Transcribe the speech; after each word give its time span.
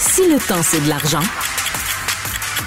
Si 0.00 0.26
le 0.26 0.38
temps, 0.38 0.62
c'est 0.62 0.80
de 0.80 0.88
l'argent, 0.88 1.22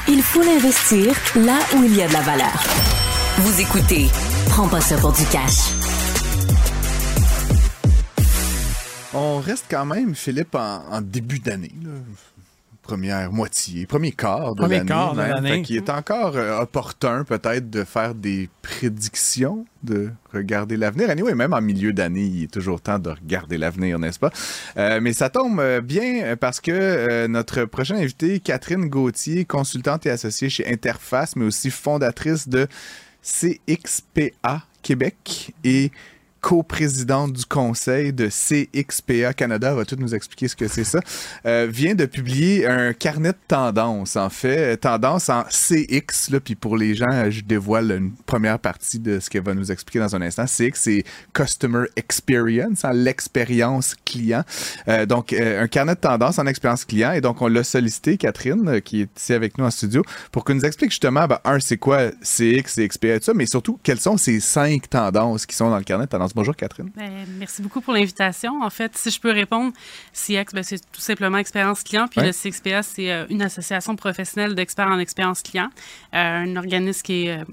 il 0.07 0.21
faut 0.21 0.43
l'investir 0.43 1.15
là 1.35 1.57
où 1.75 1.83
il 1.83 1.95
y 1.95 2.03
a 2.03 2.07
de 2.07 2.13
la 2.13 2.21
valeur. 2.21 2.63
Vous 3.39 3.59
écoutez 3.59 4.07
Prends 4.49 4.67
pas 4.67 4.81
ça 4.81 4.97
pour 4.97 5.13
du 5.13 5.25
cash. 5.25 5.73
On 9.15 9.39
reste 9.39 9.65
quand 9.67 9.85
même, 9.85 10.13
Philippe, 10.13 10.53
en, 10.53 11.01
début 11.01 11.39
d'année. 11.39 11.71
Première 12.83 13.31
moitié, 13.31 13.85
premier 13.85 14.11
quart 14.11 14.55
de 14.55 14.59
Premier 14.61 14.77
l'année. 14.77 14.87
quart 14.89 15.13
de 15.13 15.21
même. 15.21 15.29
l'année. 15.29 15.49
Fait 15.49 15.61
qu'il 15.61 15.77
est 15.77 15.89
encore 15.89 16.35
euh, 16.35 16.59
opportun 16.59 17.23
peut-être 17.23 17.69
de 17.69 17.85
faire 17.85 18.13
des 18.13 18.49
prédictions, 18.61 19.65
de 19.83 20.11
regarder 20.33 20.75
l'avenir. 20.75 21.09
Anyway, 21.09 21.33
même 21.33 21.53
en 21.53 21.61
milieu 21.61 21.93
d'année, 21.93 22.25
il 22.25 22.43
est 22.43 22.51
toujours 22.51 22.81
temps 22.81 22.99
de 22.99 23.09
regarder 23.09 23.57
l'avenir, 23.57 23.99
n'est-ce 23.99 24.19
pas? 24.19 24.31
Euh, 24.77 24.99
mais 25.01 25.13
ça 25.13 25.29
tombe 25.29 25.61
euh, 25.61 25.79
bien 25.79 26.35
parce 26.35 26.59
que 26.59 26.71
euh, 26.71 27.27
notre 27.29 27.63
prochaine 27.63 27.97
invitée, 27.97 28.41
Catherine 28.41 28.89
Gauthier, 28.89 29.45
consultante 29.45 30.05
et 30.05 30.09
associée 30.09 30.49
chez 30.49 30.67
Interface, 30.67 31.37
mais 31.37 31.45
aussi 31.45 31.69
fondatrice 31.69 32.49
de 32.49 32.67
CXPA 33.23 34.63
Québec 34.81 35.53
et 35.63 35.91
co-présidente 36.43 37.31
du 37.31 37.45
conseil 37.45 38.11
de 38.11 38.27
CXPA 38.27 39.33
Canada, 39.33 39.73
va 39.73 39.85
tout 39.85 39.95
nous 39.97 40.13
expliquer 40.13 40.49
ce 40.49 40.57
que 40.57 40.67
c'est 40.67 40.83
ça, 40.83 40.99
euh, 41.45 41.67
vient 41.71 41.95
de 41.95 42.05
publier 42.05 42.67
un 42.67 42.91
carnet 42.91 43.31
de 43.31 43.37
tendances, 43.47 44.17
en 44.17 44.29
fait, 44.29 44.73
euh, 44.73 44.75
tendance 44.75 45.29
en 45.29 45.43
CX, 45.43 46.31
là, 46.31 46.41
puis 46.41 46.55
pour 46.55 46.75
les 46.75 46.95
gens, 46.95 47.11
euh, 47.11 47.31
je 47.31 47.41
dévoile 47.41 47.91
une 47.91 48.11
première 48.25 48.59
partie 48.59 48.99
de 48.99 49.21
ce 49.21 49.29
qu'elle 49.29 49.43
va 49.43 49.53
nous 49.53 49.71
expliquer 49.71 49.99
dans 49.99 50.17
un 50.17 50.21
instant. 50.21 50.43
CX, 50.45 50.71
c'est 50.73 51.03
Customer 51.33 51.85
Experience, 51.95 52.83
hein, 52.83 52.91
l'expérience 52.91 53.95
client. 54.05 54.43
Euh, 54.89 55.05
donc, 55.05 55.31
euh, 55.31 55.63
un 55.63 55.67
carnet 55.67 55.95
de 55.95 55.99
tendances 56.01 56.39
en 56.39 56.45
expérience 56.45 56.83
client, 56.83 57.13
et 57.13 57.21
donc 57.21 57.41
on 57.41 57.47
l'a 57.47 57.63
sollicité, 57.63 58.17
Catherine, 58.17 58.67
euh, 58.67 58.79
qui 58.81 59.03
est 59.03 59.17
ici 59.17 59.31
avec 59.31 59.57
nous 59.57 59.63
en 59.63 59.71
studio, 59.71 60.03
pour 60.33 60.43
qu'elle 60.43 60.57
nous 60.57 60.65
explique 60.65 60.91
justement, 60.91 61.25
ben, 61.25 61.39
un, 61.45 61.61
c'est 61.61 61.77
quoi 61.77 62.11
CX, 62.21 62.63
CXPA, 62.75 63.19
tout 63.19 63.25
ça, 63.25 63.33
mais 63.33 63.45
surtout, 63.45 63.79
quelles 63.81 64.01
sont 64.01 64.17
ces 64.17 64.41
cinq 64.41 64.89
tendances 64.89 65.45
qui 65.45 65.55
sont 65.55 65.69
dans 65.69 65.77
le 65.77 65.85
carnet 65.85 66.03
de 66.03 66.09
tendances? 66.09 66.32
Bonjour, 66.35 66.55
Catherine. 66.55 66.89
Ben, 66.95 67.11
merci 67.37 67.61
beaucoup 67.61 67.79
pour 67.81 67.93
l'invitation. 67.93 68.63
En 68.63 68.69
fait, 68.69 68.97
si 68.97 69.11
je 69.11 69.19
peux 69.19 69.31
répondre, 69.31 69.71
CX, 70.13 70.45
ben, 70.53 70.63
c'est 70.63 70.79
tout 70.91 71.01
simplement 71.01 71.37
expérience 71.37 71.83
client. 71.83 72.07
Puis 72.07 72.21
Ouais. 72.21 72.27
le 72.27 72.33
CXPA, 72.33 72.81
c'est 72.83 73.11
euh, 73.11 73.25
une 73.29 73.41
association 73.43 73.95
professionnelle 73.95 74.55
d'experts 74.55 74.87
en 74.87 74.97
expérience 74.99 75.41
client. 75.43 75.69
Euh, 76.15 76.43
un 76.43 76.55
organisme 76.55 77.01
qui 77.03 77.25
est 77.27 77.37
euh, 77.39 77.43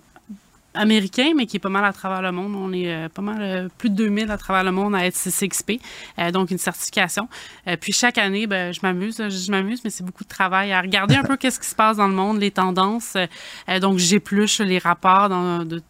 américain, 0.72 1.32
mais 1.36 1.46
qui 1.46 1.56
est 1.56 1.60
pas 1.60 1.68
mal 1.68 1.84
à 1.84 1.92
travers 1.92 2.22
le 2.22 2.30
monde. 2.32 2.54
On 2.54 2.72
est 2.72 2.90
euh, 2.90 3.08
pas 3.08 3.22
mal, 3.22 3.38
euh, 3.42 3.68
plus 3.76 3.90
de 3.90 3.96
2000 3.96 4.30
à 4.30 4.38
travers 4.38 4.62
le 4.64 4.70
monde 4.70 4.94
à 4.94 5.04
être 5.04 5.16
CXP, 5.16 5.72
euh, 6.18 6.30
donc 6.30 6.50
une 6.52 6.58
certification. 6.58 7.28
Euh, 7.66 7.76
puis 7.76 7.92
chaque 7.92 8.18
année, 8.18 8.46
ben, 8.46 8.72
je 8.72 8.78
m'amuse, 8.82 9.16
je 9.28 9.50
m'amuse, 9.50 9.80
mais 9.84 9.90
c'est 9.90 10.04
beaucoup 10.04 10.22
de 10.24 10.28
travail 10.28 10.72
à 10.72 10.80
regarder 10.80 11.16
un 11.16 11.22
peu 11.24 11.36
qu'est-ce 11.36 11.58
qui 11.60 11.66
se 11.66 11.74
passe 11.74 11.96
dans 11.96 12.06
le 12.08 12.14
monde, 12.14 12.38
les 12.38 12.52
tendances. 12.52 13.16
Euh, 13.68 13.80
donc 13.80 13.98
j'épluche 13.98 14.60
les 14.60 14.78
rapports 14.78 15.28
dans, 15.28 15.64
de 15.64 15.82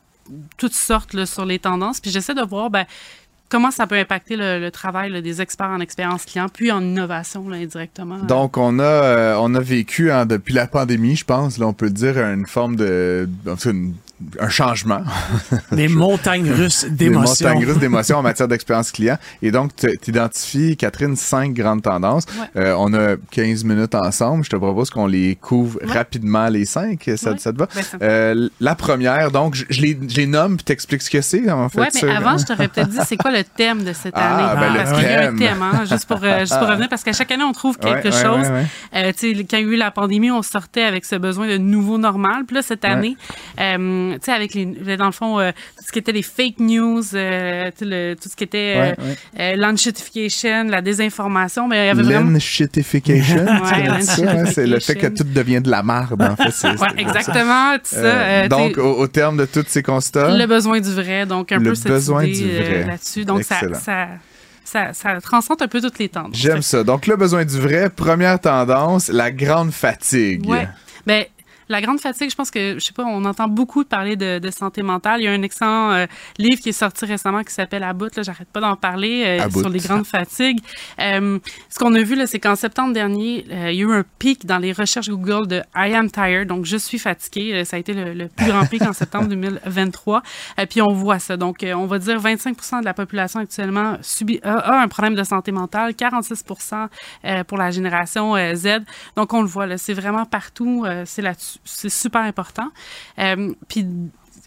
toutes 0.56 0.74
sortes 0.74 1.24
sur 1.24 1.44
les 1.44 1.58
tendances. 1.58 2.00
Puis 2.00 2.10
j'essaie 2.10 2.34
de 2.34 2.42
voir 2.42 2.70
ben, 2.70 2.84
comment 3.50 3.70
ça 3.70 3.86
peut 3.86 3.98
impacter 3.98 4.36
le, 4.36 4.70
travail 4.70 5.20
des 5.22 5.42
experts 5.42 5.68
en 5.68 5.80
expérience 5.80 6.24
client, 6.24 6.48
puis 6.48 6.70
en 6.70 6.80
innovation 6.80 7.48
là, 7.48 7.56
indirectement. 7.56 8.18
Donc, 8.18 8.56
on 8.56 8.78
a, 8.78 8.82
euh, 8.82 9.36
on 9.38 9.54
a 9.54 9.60
vécu 9.60 10.10
hein, 10.10 10.24
depuis 10.24 10.54
la 10.54 10.66
pandémie, 10.66 11.16
je 11.16 11.24
pense, 11.24 11.60
on 11.60 11.72
peut 11.74 11.90
dire 11.90 12.16
une 12.18 12.46
forme 12.46 12.76
de. 12.76 13.28
Un 14.38 14.48
changement. 14.48 15.02
Des 15.72 15.88
montagnes 15.88 16.50
russes 16.50 16.84
Des 16.84 17.06
d'émotions. 17.08 17.48
montagnes 17.48 17.66
russes 17.66 17.78
d'émotions 17.78 18.18
en 18.18 18.22
matière 18.30 18.48
d'expérience 18.48 18.90
client. 18.92 19.16
Et 19.42 19.50
donc, 19.50 19.70
tu 19.76 19.88
identifies, 20.08 20.76
Catherine, 20.76 21.16
cinq 21.16 21.54
grandes 21.54 21.82
tendances. 21.82 22.24
Ouais. 22.56 22.62
Euh, 22.62 22.74
on 22.78 22.92
a 22.94 23.16
15 23.30 23.64
minutes 23.64 23.94
ensemble. 23.94 24.44
Je 24.44 24.50
te 24.50 24.56
propose 24.56 24.90
qu'on 24.90 25.06
les 25.06 25.36
couvre 25.36 25.78
Ouais. 25.82 25.92
rapidement, 25.92 26.48
les 26.48 26.64
cinq. 26.64 27.10
Ça, 27.16 27.30
Ouais. 27.32 27.38
ça 27.38 27.52
te 27.52 27.58
va? 27.58 27.68
Ben, 27.74 27.82
ça 27.82 27.96
Euh, 28.02 28.48
la 28.60 28.74
première, 28.74 29.30
donc, 29.30 29.54
je, 29.54 29.64
je 29.70 29.80
les, 29.80 29.98
je 30.08 30.16
les 30.16 30.26
nomme 30.26 30.56
puis 30.56 30.64
t'expliques 30.64 31.02
ce 31.02 31.10
que 31.10 31.20
c'est, 31.20 31.50
en 31.50 31.68
fait. 31.68 31.80
Oui, 31.80 31.86
mais 31.94 32.00
ça. 32.00 32.16
avant, 32.16 32.36
je 32.38 32.44
t'aurais 32.46 32.68
peut-être 32.68 32.88
dit 32.90 32.98
c'est 33.06 33.16
quoi 33.16 33.30
le 33.30 33.44
thème 33.44 33.84
de 33.84 33.92
cette 33.92 34.14
Ah, 34.16 34.50
année? 34.54 34.60
ben, 34.60 34.72
le 34.72 34.78
parce 34.84 34.92
qu'il 35.00 35.10
y 35.10 35.14
a 35.14 35.28
un 35.30 35.36
thème. 35.36 35.62
hein, 35.62 35.84
juste, 35.88 36.06
pour, 36.06 36.20
euh, 36.22 36.40
juste 36.40 36.58
pour 36.58 36.68
revenir, 36.68 36.88
parce 36.88 37.02
qu'à 37.02 37.12
chaque 37.12 37.30
année, 37.30 37.44
on 37.44 37.52
trouve 37.52 37.78
quelque 37.78 38.10
chose. 38.10 38.46
ouais, 38.48 38.50
ouais. 38.50 38.66
Euh, 38.96 39.12
tu 39.18 39.34
sais, 39.36 39.44
quand 39.50 39.56
il 39.58 39.66
y 39.66 39.70
a 39.70 39.72
eu 39.74 39.76
la 39.76 39.90
pandémie, 39.90 40.30
on 40.30 40.42
sortait 40.42 40.82
avec 40.82 41.04
ce 41.04 41.16
besoin 41.16 41.48
de 41.48 41.56
nouveau 41.56 41.98
normal. 41.98 42.44
Puis 42.46 42.56
là, 42.56 42.62
cette 42.62 42.84
année, 42.84 43.16
euh, 44.10 44.14
tu 44.14 44.26
sais, 44.26 44.32
avec 44.32 44.54
les, 44.54 44.66
dans 44.96 45.06
le 45.06 45.12
fond, 45.12 45.38
euh, 45.40 45.50
tout 45.78 45.84
ce 45.86 45.92
qui 45.92 45.98
était 45.98 46.12
les 46.12 46.22
fake 46.22 46.58
news, 46.58 47.02
euh, 47.14 47.70
sais, 47.76 47.84
le- 47.84 48.14
tout 48.14 48.28
ce 48.28 48.36
qui 48.36 48.44
était 48.44 48.74
euh, 48.76 48.80
Ouais, 48.80 48.96
ouais. 49.08 49.16
euh, 49.40 49.56
l'unshitification, 49.56 50.64
la 50.64 50.80
désinformation, 50.82 51.68
mais 51.68 51.84
il 51.84 51.86
y 51.86 51.90
avait 51.90 52.02
vraiment... 52.02 52.30
L'enshitification, 52.30 53.46
tu 53.46 53.90
Ouais, 53.90 54.00
ça, 54.02 54.46
c'est 54.46 54.66
le 54.66 54.78
fait 54.80 54.94
que 54.96 55.06
tout 55.08 55.24
devient 55.24 55.60
de 55.60 55.70
la 55.70 55.82
marde, 55.82 56.20
en 56.22 56.36
fait. 56.36 56.66
exactement, 56.98 57.74
tout 57.78 57.80
ça. 57.84 57.96
Euh, 57.98 58.48
donc, 58.48 58.78
au, 58.78 58.98
au 59.00 59.06
terme 59.06 59.36
de 59.36 59.44
tous 59.46 59.64
ces 59.68 59.82
constats, 59.82 60.36
le 60.36 60.46
besoin 60.46 60.80
du 60.80 60.92
vrai, 60.92 61.26
donc 61.26 61.52
un 61.52 61.58
Le 61.58 61.70
peu 61.70 61.74
cette 61.74 61.88
besoin 61.88 62.24
idée 62.24 62.84
là-dessus. 62.86 63.24
Donc, 63.24 63.42
ça, 63.44 63.56
Excellent. 63.56 63.78
ça, 63.78 64.08
ça, 64.64 64.92
ça 64.92 65.20
transcende 65.20 65.60
un 65.62 65.68
peu 65.68 65.80
toutes 65.80 65.98
les 65.98 66.08
tendances. 66.08 66.36
j'aime 66.36 66.62
ça. 66.62 66.84
Donc, 66.84 67.06
le 67.06 67.16
besoin 67.16 67.44
du 67.44 67.58
vrai, 67.58 67.90
première 67.90 68.38
tendance, 68.40 69.08
la 69.08 69.30
grande 69.30 69.72
fatigue. 69.72 70.46
Ouais. 70.48 70.68
Ben, 71.06 71.24
la 71.70 71.80
grande 71.80 72.00
fatigue, 72.00 72.30
je 72.30 72.34
pense 72.34 72.50
que, 72.50 72.74
je 72.74 72.84
sais 72.84 72.92
pas, 72.92 73.04
on 73.04 73.24
entend 73.24 73.46
beaucoup 73.48 73.84
parler 73.84 74.16
de, 74.16 74.40
de 74.40 74.50
santé 74.50 74.82
mentale. 74.82 75.20
Il 75.20 75.24
y 75.24 75.28
a 75.28 75.32
un 75.32 75.42
excellent 75.42 75.92
euh, 75.92 76.06
livre 76.36 76.60
qui 76.60 76.70
est 76.70 76.72
sorti 76.72 77.04
récemment 77.04 77.42
qui 77.42 77.54
s'appelle 77.54 77.84
À 77.84 77.92
bout, 77.92 78.14
là, 78.16 78.22
j'arrête 78.22 78.48
pas 78.48 78.60
d'en 78.60 78.74
parler, 78.74 79.40
euh, 79.40 79.50
sur 79.50 79.68
les 79.68 79.78
grandes 79.78 80.06
fatigues. 80.06 80.60
Euh, 81.00 81.38
ce 81.68 81.78
qu'on 81.78 81.94
a 81.94 82.02
vu, 82.02 82.16
là, 82.16 82.26
c'est 82.26 82.40
qu'en 82.40 82.56
septembre 82.56 82.92
dernier, 82.92 83.46
euh, 83.50 83.70
il 83.70 83.78
y 83.78 83.82
a 83.82 83.86
eu 83.86 83.92
un 83.92 84.04
pic 84.18 84.46
dans 84.46 84.58
les 84.58 84.72
recherches 84.72 85.08
Google 85.08 85.46
de 85.46 85.62
I 85.76 85.94
am 85.94 86.10
tired, 86.10 86.48
donc 86.48 86.64
je 86.64 86.76
suis 86.76 86.98
fatigué. 86.98 87.54
Euh, 87.54 87.64
ça 87.64 87.76
a 87.76 87.78
été 87.78 87.92
le, 87.92 88.14
le 88.14 88.28
plus 88.28 88.46
grand 88.46 88.66
pic 88.66 88.82
en 88.82 88.92
septembre 88.92 89.28
2023. 89.28 90.22
Euh, 90.58 90.66
puis 90.68 90.82
on 90.82 90.92
voit 90.92 91.20
ça. 91.20 91.36
Donc, 91.36 91.64
on 91.64 91.86
va 91.86 91.98
dire 92.00 92.18
25% 92.18 92.80
de 92.80 92.84
la 92.84 92.94
population 92.94 93.38
actuellement 93.38 93.96
subit, 94.02 94.40
a, 94.42 94.58
a 94.58 94.82
un 94.82 94.88
problème 94.88 95.14
de 95.14 95.22
santé 95.22 95.52
mentale, 95.52 95.92
46% 95.92 96.88
euh, 97.24 97.44
pour 97.44 97.58
la 97.58 97.70
génération 97.70 98.34
Z. 98.54 98.80
Donc, 99.16 99.32
on 99.32 99.42
le 99.42 99.48
voit, 99.48 99.66
là, 99.66 99.78
c'est 99.78 99.94
vraiment 99.94 100.24
partout. 100.24 100.84
c'est 101.04 101.22
là-dessus. 101.22 101.59
C'est 101.64 101.90
super 101.90 102.22
important. 102.22 102.68
Euh, 103.18 103.52
puis, 103.68 103.86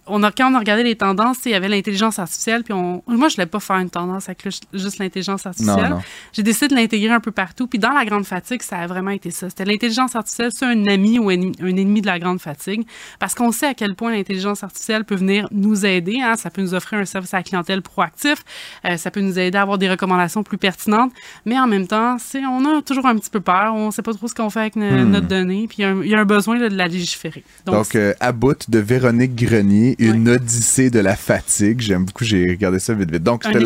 on 0.06 0.22
a, 0.24 0.32
quand 0.32 0.52
on 0.52 0.56
a 0.56 0.60
regardé 0.60 0.84
les 0.84 0.96
tendances, 0.96 1.38
il 1.46 1.52
y 1.52 1.56
avait 1.56 1.70
l'intelligence 1.70 2.20
artificielle. 2.20 2.64
Puis 2.64 2.74
on, 2.74 3.02
moi, 3.08 3.28
je 3.30 3.34
ne 3.34 3.36
voulais 3.38 3.46
pas 3.46 3.60
faire 3.60 3.78
une 3.78 3.90
tendance 3.90 4.28
avec 4.28 4.44
le- 4.44 4.52
juste 4.74 5.00
l'intelligence 5.00 5.46
artificielle. 5.46 5.92
J'ai 6.34 6.44
décidé 6.44 6.68
de 6.70 6.76
l'intégrer 6.76 7.14
un 7.14 7.20
peu 7.20 7.32
partout. 7.32 7.68
Puis 7.68 7.80
dans 7.80 7.92
la 7.94 8.04
grande 8.06 8.26
fatigue, 8.26 8.62
ça 8.62 8.78
a 8.80 8.88
vraiment 8.88 9.12
été 9.12 9.32
ça. 9.32 9.50
C'était 9.50 9.66
l'intelligence 9.66 10.16
artificielle, 10.16 10.50
c'est 10.54 10.66
un 10.66 10.88
ami 10.88 11.20
ou 11.20 11.30
un, 11.30 11.40
un 11.62 11.76
ennemi 11.78 12.02
de 12.02 12.08
la 12.08 12.20
grande 12.20 12.40
fatigue. 12.42 12.86
Parce 13.20 13.34
qu'on 13.36 13.52
sait 13.52 13.68
à 13.68 13.74
quel 13.74 13.96
point 13.96 14.12
l'intelligence 14.12 14.64
artificielle 14.64 15.06
peut 15.06 15.16
venir 15.16 15.48
nous 15.52 15.86
aider. 15.86 16.20
Hein. 16.22 16.36
Ça 16.36 16.50
peut 16.50 16.62
nous 16.62 16.74
offrir 16.74 17.00
un 17.00 17.06
service 17.06 17.34
à 17.34 17.38
la 17.38 17.44
clientèle 17.44 17.82
proactif. 17.82 18.44
Euh, 18.86 18.98
ça 18.98 19.10
peut 19.12 19.22
nous 19.22 19.40
aider 19.40 19.58
à 19.58 19.62
avoir 19.62 19.78
des 19.78 19.90
recommandations 19.90 20.44
plus 20.44 20.58
pertinentes. 20.58 21.12
Mais 21.46 21.58
en 21.58 21.68
même 21.68 21.88
temps, 21.88 22.18
on 22.36 22.66
a 22.78 22.82
toujours 22.82 23.06
un 23.06 23.16
petit 23.18 23.30
peu 23.30 23.40
peur. 23.40 23.74
On 23.74 23.88
ne 23.88 23.92
sait 23.92 24.02
pas 24.02 24.14
trop 24.14 24.28
ce 24.28 24.34
qu'on 24.36 24.50
fait 24.50 24.60
avec 24.60 24.76
no- 24.76 25.06
notre 25.06 25.28
donnée. 25.28 25.66
Puis 25.68 25.78
il 25.80 25.82
y 25.82 25.86
a 25.86 25.90
un, 25.92 26.02
il 26.04 26.10
y 26.10 26.16
a 26.16 26.20
un 26.20 26.26
besoin 26.26 26.58
là, 26.58 26.68
de 26.70 26.76
la 26.76 26.88
légiférer. 26.88 27.44
Donc, 27.66 27.76
Donc, 27.76 27.96
euh, 27.96 28.14
à 28.20 28.32
bout 28.32 28.58
de 28.70 28.80
Véronique 28.80 29.36
Grenier, 29.36 29.93
une 30.00 30.30
odyssée 30.30 30.90
de 30.90 31.00
la 31.00 31.16
fatigue. 31.16 31.80
J'aime 31.82 32.06
beaucoup, 32.06 32.24
j'ai 32.24 32.48
regardé 32.50 32.80
ça 32.80 32.94
vite 32.94 33.12
vite. 33.12 33.24
Donc, 33.24 33.44
c'était 33.44 33.60
la- 33.60 33.66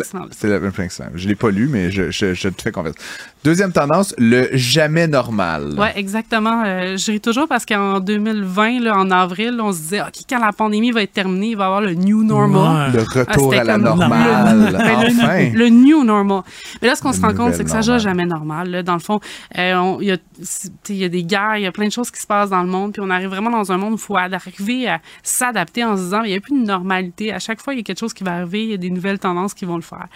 excellent. 0.84 1.10
Je 1.14 1.28
l'ai 1.28 1.34
pas 1.34 1.50
lu, 1.50 1.68
mais 1.70 1.90
je, 1.90 2.10
je, 2.10 2.34
je 2.34 2.48
te 2.48 2.62
fais 2.62 2.70
confiance. 2.72 2.94
Deuxième 3.44 3.72
tendance, 3.72 4.14
le 4.18 4.48
jamais 4.52 5.06
normal. 5.06 5.74
Oui, 5.78 5.86
exactement. 5.94 6.62
Euh, 6.66 6.96
je 6.96 7.12
ris 7.12 7.20
toujours 7.20 7.46
parce 7.46 7.64
qu'en 7.64 8.00
2020, 8.00 8.80
là, 8.80 8.96
en 8.98 9.10
avril, 9.10 9.58
on 9.62 9.72
se 9.72 9.78
disait, 9.78 10.00
OK, 10.00 10.08
quand 10.28 10.40
la 10.44 10.52
pandémie 10.52 10.90
va 10.90 11.02
être 11.02 11.12
terminée, 11.12 11.50
il 11.50 11.56
va 11.56 11.64
y 11.64 11.66
avoir 11.66 11.80
le 11.80 11.94
new 11.94 12.24
normal. 12.24 12.92
Le 12.92 13.00
Ah, 13.00 13.20
retour 13.20 13.50
c'était 13.52 13.60
à 13.60 13.64
la 13.64 13.78
normale. 13.78 14.56
Le, 14.66 14.72
ben, 14.78 15.00
le- 15.02 15.22
enfin. 15.22 15.50
le 15.54 15.68
new 15.68 16.02
normal. 16.04 16.42
Mais 16.82 16.88
là, 16.88 16.96
ce 16.96 17.02
qu'on 17.02 17.12
se 17.12 17.20
rend 17.20 17.32
compte, 17.34 17.54
c'est 17.54 17.64
que 17.64 17.70
ça 17.70 17.80
sera 17.82 17.98
jamais 17.98 18.26
normal. 18.26 18.70
là. 18.70 18.82
Dans 18.82 18.94
le 18.94 18.98
fond, 19.00 19.20
euh, 19.56 19.96
il 20.00 20.18
y, 20.90 20.94
y 20.98 21.04
a 21.04 21.08
des 21.08 21.22
guerres, 21.24 21.56
il 21.58 21.62
y 21.62 21.66
a 21.66 21.72
plein 21.72 21.86
de 21.86 21.92
choses 21.92 22.10
qui 22.10 22.20
se 22.20 22.26
passent 22.26 22.50
dans 22.50 22.62
le 22.62 22.68
monde, 22.68 22.92
puis 22.92 23.02
on 23.04 23.10
arrive 23.10 23.28
vraiment 23.28 23.50
dans 23.50 23.70
un 23.70 23.76
monde 23.78 23.92
où 23.92 23.96
il 23.96 24.00
faut 24.00 24.16
arriver 24.16 24.88
à 24.88 25.00
s'adapter 25.22 25.84
en 25.84 25.96
se 25.96 26.02
disant, 26.02 26.17
il 26.24 26.30
n'y 26.30 26.36
a 26.36 26.40
plus 26.40 26.58
de 26.58 26.64
normalité. 26.66 27.32
À 27.32 27.38
chaque 27.38 27.60
fois, 27.60 27.74
il 27.74 27.78
y 27.78 27.80
a 27.80 27.82
quelque 27.82 27.98
chose 28.00 28.14
qui 28.14 28.24
va 28.24 28.34
arriver, 28.36 28.64
il 28.64 28.70
y 28.70 28.74
a 28.74 28.78
des 28.78 28.90
nouvelles 28.90 29.18
tendances 29.18 29.54
qui 29.54 29.64
vont 29.64 29.76
le 29.76 29.82
faire. 29.82 30.06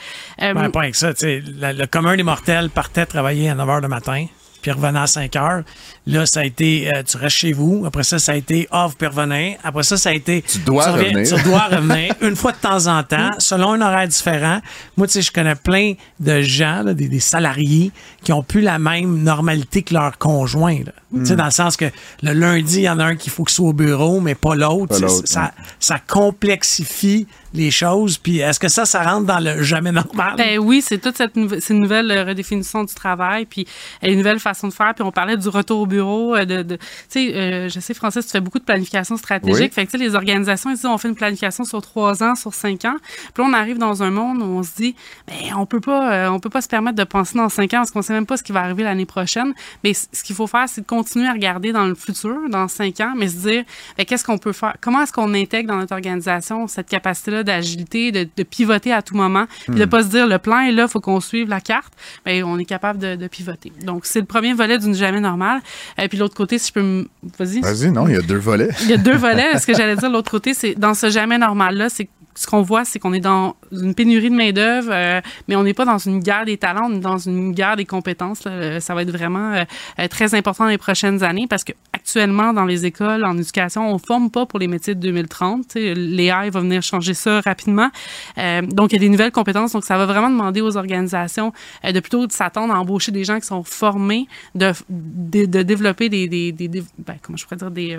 Euh, 0.41 0.55
Ben, 0.55 0.71
pas 0.71 0.81
avec 0.81 0.95
ça. 0.95 1.13
le 1.23 1.87
commun 1.87 2.17
des 2.17 2.23
mortels 2.23 2.71
partait 2.71 3.07
travailler 3.07 3.49
à 3.49 3.55
9 3.55 3.69
h 3.69 3.81
le 3.83 3.89
matin, 3.89 4.27
puis 4.63 4.71
revenait 4.71 5.01
à 5.01 5.07
5 5.07 5.33
h. 5.33 5.63
Là, 6.07 6.27
ça 6.27 6.41
a 6.41 6.45
été 6.45 6.91
euh, 6.95 7.03
tu 7.03 7.17
restes 7.17 7.37
chez 7.37 7.53
vous. 7.53 7.85
Après 7.87 8.05
ça, 8.05 8.19
ça 8.19 8.33
a 8.33 8.37
été 8.37 8.69
off, 8.71 8.97
puis 8.97 9.09
revenir. 9.09 9.59
Après 9.63 9.83
ça, 9.83 9.97
ça 9.97 10.11
a 10.11 10.13
été. 10.13 10.43
Tu 10.43 10.59
dois 10.61 10.93
revenir. 10.93 11.37
Tu 11.37 11.43
dois 11.43 11.67
revenir 11.67 12.15
une 12.23 12.37
fois 12.37 12.53
de 12.53 12.57
temps 12.57 12.87
en 12.87 13.03
temps, 13.03 13.31
selon 13.39 13.73
un 13.73 13.81
horaire 13.83 14.09
différent. 14.09 14.61
Moi, 14.97 15.07
tu 15.09 15.15
sais, 15.15 15.23
je 15.23 15.33
connais 15.33 15.57
plein 15.57 15.95
de 16.21 16.41
gens, 16.41 16.83
là, 16.83 16.95
des, 16.95 17.09
des 17.09 17.21
salariés, 17.21 17.91
qui 18.23 18.33
ont 18.33 18.43
plus 18.43 18.63
la 18.63 18.79
même 18.79 19.23
normalité 19.23 19.83
que 19.83 19.93
leur 19.95 20.17
conjoint. 20.17 20.79
là. 20.79 20.93
Tu 21.15 21.27
sais, 21.27 21.37
dans 21.37 21.45
le 21.45 21.51
sens 21.51 21.77
que 21.77 21.85
le 22.23 22.33
lundi, 22.33 22.79
il 22.79 22.83
y 22.85 22.89
en 22.89 22.99
a 22.99 23.05
un 23.05 23.17
qui 23.17 23.29
faut 23.29 23.45
qu'il 23.45 23.55
soit 23.55 23.69
au 23.69 23.73
bureau, 23.75 24.21
mais 24.21 24.35
pas 24.35 24.55
l'autre. 24.55 24.99
Ouais. 24.99 25.41
ça 25.79 25.99
complexifie 26.09 27.27
les 27.55 27.71
choses. 27.71 28.19
Puis 28.19 28.39
est-ce 28.39 28.59
que 28.61 28.69
ça, 28.69 28.85
ça 28.87 29.03
rentre 29.03 29.27
dans 29.27 29.39
le 29.39 29.63
jamais 29.63 29.93
normal? 29.93 30.35
Ben 30.37 30.59
oui, 30.59 30.83
c'est 30.83 30.99
toute 30.99 31.17
cette, 31.17 31.37
nouve- 31.37 31.61
cette 31.61 31.77
nouvelle 31.77 32.11
euh, 32.11 32.25
redéfinition 32.25 32.85
du 32.85 32.95
travail, 32.95 33.47
puis 33.47 33.67
euh, 34.05 34.09
une 34.09 34.19
nouvelle 34.19 34.39
façon 34.41 34.69
de 34.69 34.73
faire. 34.73 34.95
Puis 34.95 35.05
on 35.05 35.13
parlait 35.13 35.37
du 35.37 35.49
retour 35.49 35.81
au 35.81 35.87
bureau. 35.87 36.35
euh, 36.37 36.45
De, 36.45 36.63
de- 36.63 36.77
tu 36.77 36.83
sais, 37.09 37.35
euh, 37.35 37.69
je 37.69 37.81
sais, 37.81 37.95
Francis, 37.95 38.25
tu 38.27 38.33
fais 38.33 38.41
beaucoup 38.41 38.59
de 38.59 38.65
planification 38.65 39.17
stratégique. 39.17 39.61
Oui. 39.61 39.71
Fait 39.71 39.87
que 39.87 39.91
tu 39.91 39.99
sais, 39.99 40.05
les 40.05 40.15
organisations, 40.15 40.71
ils 40.71 40.77
disent, 40.77 40.87
on 40.87 40.99
fait 40.99 41.09
une 41.09 41.15
planification 41.15 41.65
sur 41.65 41.81
trois 41.83 42.23
ans, 42.23 42.35
sur 42.35 42.55
cinq 42.55 42.85
ans. 42.85 42.97
Puis 43.35 43.43
là, 43.43 43.49
on 43.49 43.53
arrive 43.53 43.79
dans 43.79 44.03
un 44.03 44.11
monde 44.11 44.39
où 44.43 44.45
on 44.45 44.63
se 44.63 44.71
dit, 44.77 44.95
ben 45.29 45.55
on 45.57 45.67
peut 45.67 45.81
pas, 45.81 46.13
euh, 46.13 46.29
on 46.31 46.41
peut 46.41 46.51
pas 46.51 46.61
se 46.63 46.69
permettre 46.69 46.97
de 46.97 47.05
penser 47.05 47.37
dans 47.39 47.49
cinq 47.49 47.75
ans 47.75 47.79
parce 47.79 47.91
qu'on 47.91 48.03
sait 48.03 48.13
même 48.13 48.27
pas 48.27 48.37
ce 48.37 48.43
qui 48.43 48.53
va 48.53 48.61
arriver 48.61 48.83
l'année 48.83 49.07
prochaine. 49.07 49.53
Mais 49.85 49.93
ce 49.95 50.23
qu'il 50.25 50.35
faut 50.37 50.47
faire, 50.47 50.65
c'est 50.69 50.81
de 50.83 50.87
continuer 50.87 51.29
à 51.29 51.33
regarder 51.33 51.73
dans 51.73 51.85
le 51.87 51.95
futur, 51.95 52.37
dans 52.49 52.69
cinq 52.69 53.01
ans, 53.01 53.13
mais 53.17 53.29
se 53.29 53.37
dire, 53.37 53.65
ben, 53.97 54.07
qu'est-ce 54.07 54.25
qu'on 54.25 54.39
peut 54.39 54.53
faire? 54.53 54.77
Comment 54.81 55.03
est-ce 55.03 55.13
qu'on 55.13 55.35
intègre 55.35 55.69
dans 55.69 55.77
notre 55.77 55.93
organisation 55.95 56.67
cette 56.67 56.89
capacité-là 56.89 57.42
d'agilité, 57.43 58.13
de, 58.13 58.29
de 58.37 58.43
pivoter 58.43 58.93
à 58.93 59.03
tout 59.03 59.17
moment, 59.17 59.47
puis 59.67 59.79
de 59.79 59.85
pas 59.85 60.03
se 60.03 60.09
dire, 60.09 60.27
le 60.27 60.39
plan 60.39 60.61
est 60.61 60.73
là, 60.73 60.89
faut 60.89 61.01
qu'on 61.01 61.21
suive 61.21 61.49
la 61.49 61.61
carte. 61.61 61.93
Ben, 62.25 62.45
on 62.45 62.59
est 62.59 62.65
capable 62.65 62.99
de, 62.99 63.17
de 63.17 63.27
pivoter. 63.29 63.73
Donc, 63.85 64.07
c'est 64.07 64.21
le 64.21 64.27
premier 64.27 64.53
volet 64.55 64.79
d'une 64.79 64.95
jamais 64.95 65.21
normale. 65.21 65.61
Et 65.99 66.09
puis 66.09 66.19
l'autre 66.19 66.35
côté, 66.35 66.59
si 66.59 66.69
je 66.69 66.73
peux 66.73 66.83
me... 66.83 67.09
Vas-y. 67.39 67.61
Vas-y, 67.61 67.91
non, 67.91 68.09
il 68.09 68.15
y 68.15 68.19
a 68.19 68.23
deux 68.23 68.37
volets. 68.37 68.71
Il 68.83 68.91
y 68.91 68.95
a 68.95 68.97
deux 68.97 69.17
volets. 69.17 69.59
Ce 69.59 69.67
que 69.67 69.75
j'allais 69.75 69.97
dire 69.97 70.11
l'autre 70.11 70.31
côté, 70.31 70.55
c'est 70.55 70.75
dans 70.75 70.95
ce 70.95 71.11
jamais 71.11 71.39
normal-là, 71.39 71.89
c'est 71.89 72.09
ce 72.35 72.47
qu'on 72.47 72.63
voit, 72.63 72.85
c'est 72.85 72.99
qu'on 72.99 73.13
est 73.13 73.21
dans 73.21 73.57
une 73.73 73.95
pénurie 73.95 74.31
de 74.31 74.35
main-d'œuvre, 74.35 74.91
euh, 74.93 75.21
mais 75.49 75.57
on 75.57 75.63
n'est 75.65 75.75
pas 75.75 75.85
dans 75.85 75.99
une 75.99 76.21
guerre 76.21 76.45
des 76.45 76.57
talents, 76.57 76.89
on 76.91 76.95
est 76.97 77.01
dans 77.01 77.19
une 77.19 77.53
guerre 77.53 77.77
des 77.77 77.85
compétences. 77.85 78.45
là. 78.45 78.51
Euh, 78.53 78.81
Ça 78.81 78.95
va 78.95 79.03
être 79.03 79.11
vraiment 79.11 79.53
euh, 79.53 79.65
euh, 79.99 80.09
très 80.09 80.35
important 80.35 80.65
dans 80.65 80.71
les 80.71 80.79
prochaines 80.79 81.23
années 81.23 81.47
parce 81.49 81.65
que 81.65 81.73
actuellement, 81.93 82.53
dans 82.53 82.65
les 82.65 82.87
écoles, 82.87 83.25
en 83.25 83.37
éducation, 83.37 83.89
on 83.91 83.95
ne 83.95 83.99
forme 83.99 84.31
pas 84.31 84.47
pour 84.47 84.59
les 84.59 84.67
métiers 84.69 84.95
de 84.95 85.01
2030. 85.01 85.63
Tu 85.69 85.73
sais, 85.73 85.95
L'AI 85.95 86.51
va 86.51 86.61
venir 86.61 86.83
changer 86.83 87.15
ça 87.15 87.41
rapidement. 87.41 87.91
Euh, 88.39 88.63
donc, 88.63 88.93
il 88.93 88.97
y 88.97 88.99
a 88.99 89.01
des 89.01 89.09
nouvelles 89.09 89.31
compétences. 89.33 89.73
Donc, 89.73 89.85
ça 89.85 89.99
va 89.99 90.07
vraiment 90.07 90.31
demander 90.31 90.61
aux 90.61 90.77
organisations 90.77 91.53
euh, 91.85 91.93
de 91.93 92.01
plutôt 92.01 92.27
de 92.27 92.33
s'attendre 92.33 92.75
à 92.75 92.79
embaucher 92.81 93.13
des 93.13 93.25
gens 93.25 93.39
qui 93.39 93.47
sont 93.47 93.63
formés, 93.63 94.27
de, 94.55 94.73
de, 94.89 95.45
de 95.47 95.63
développer 95.63 96.09
des, 96.09 96.29
des, 96.29 96.53
des- 96.53 96.69
des- 96.69 96.83
ben, 96.99 97.17
comment 97.23 97.37
je 97.37 97.45
pourrais 97.45 97.57
dire, 97.57 97.71
des... 97.71 97.99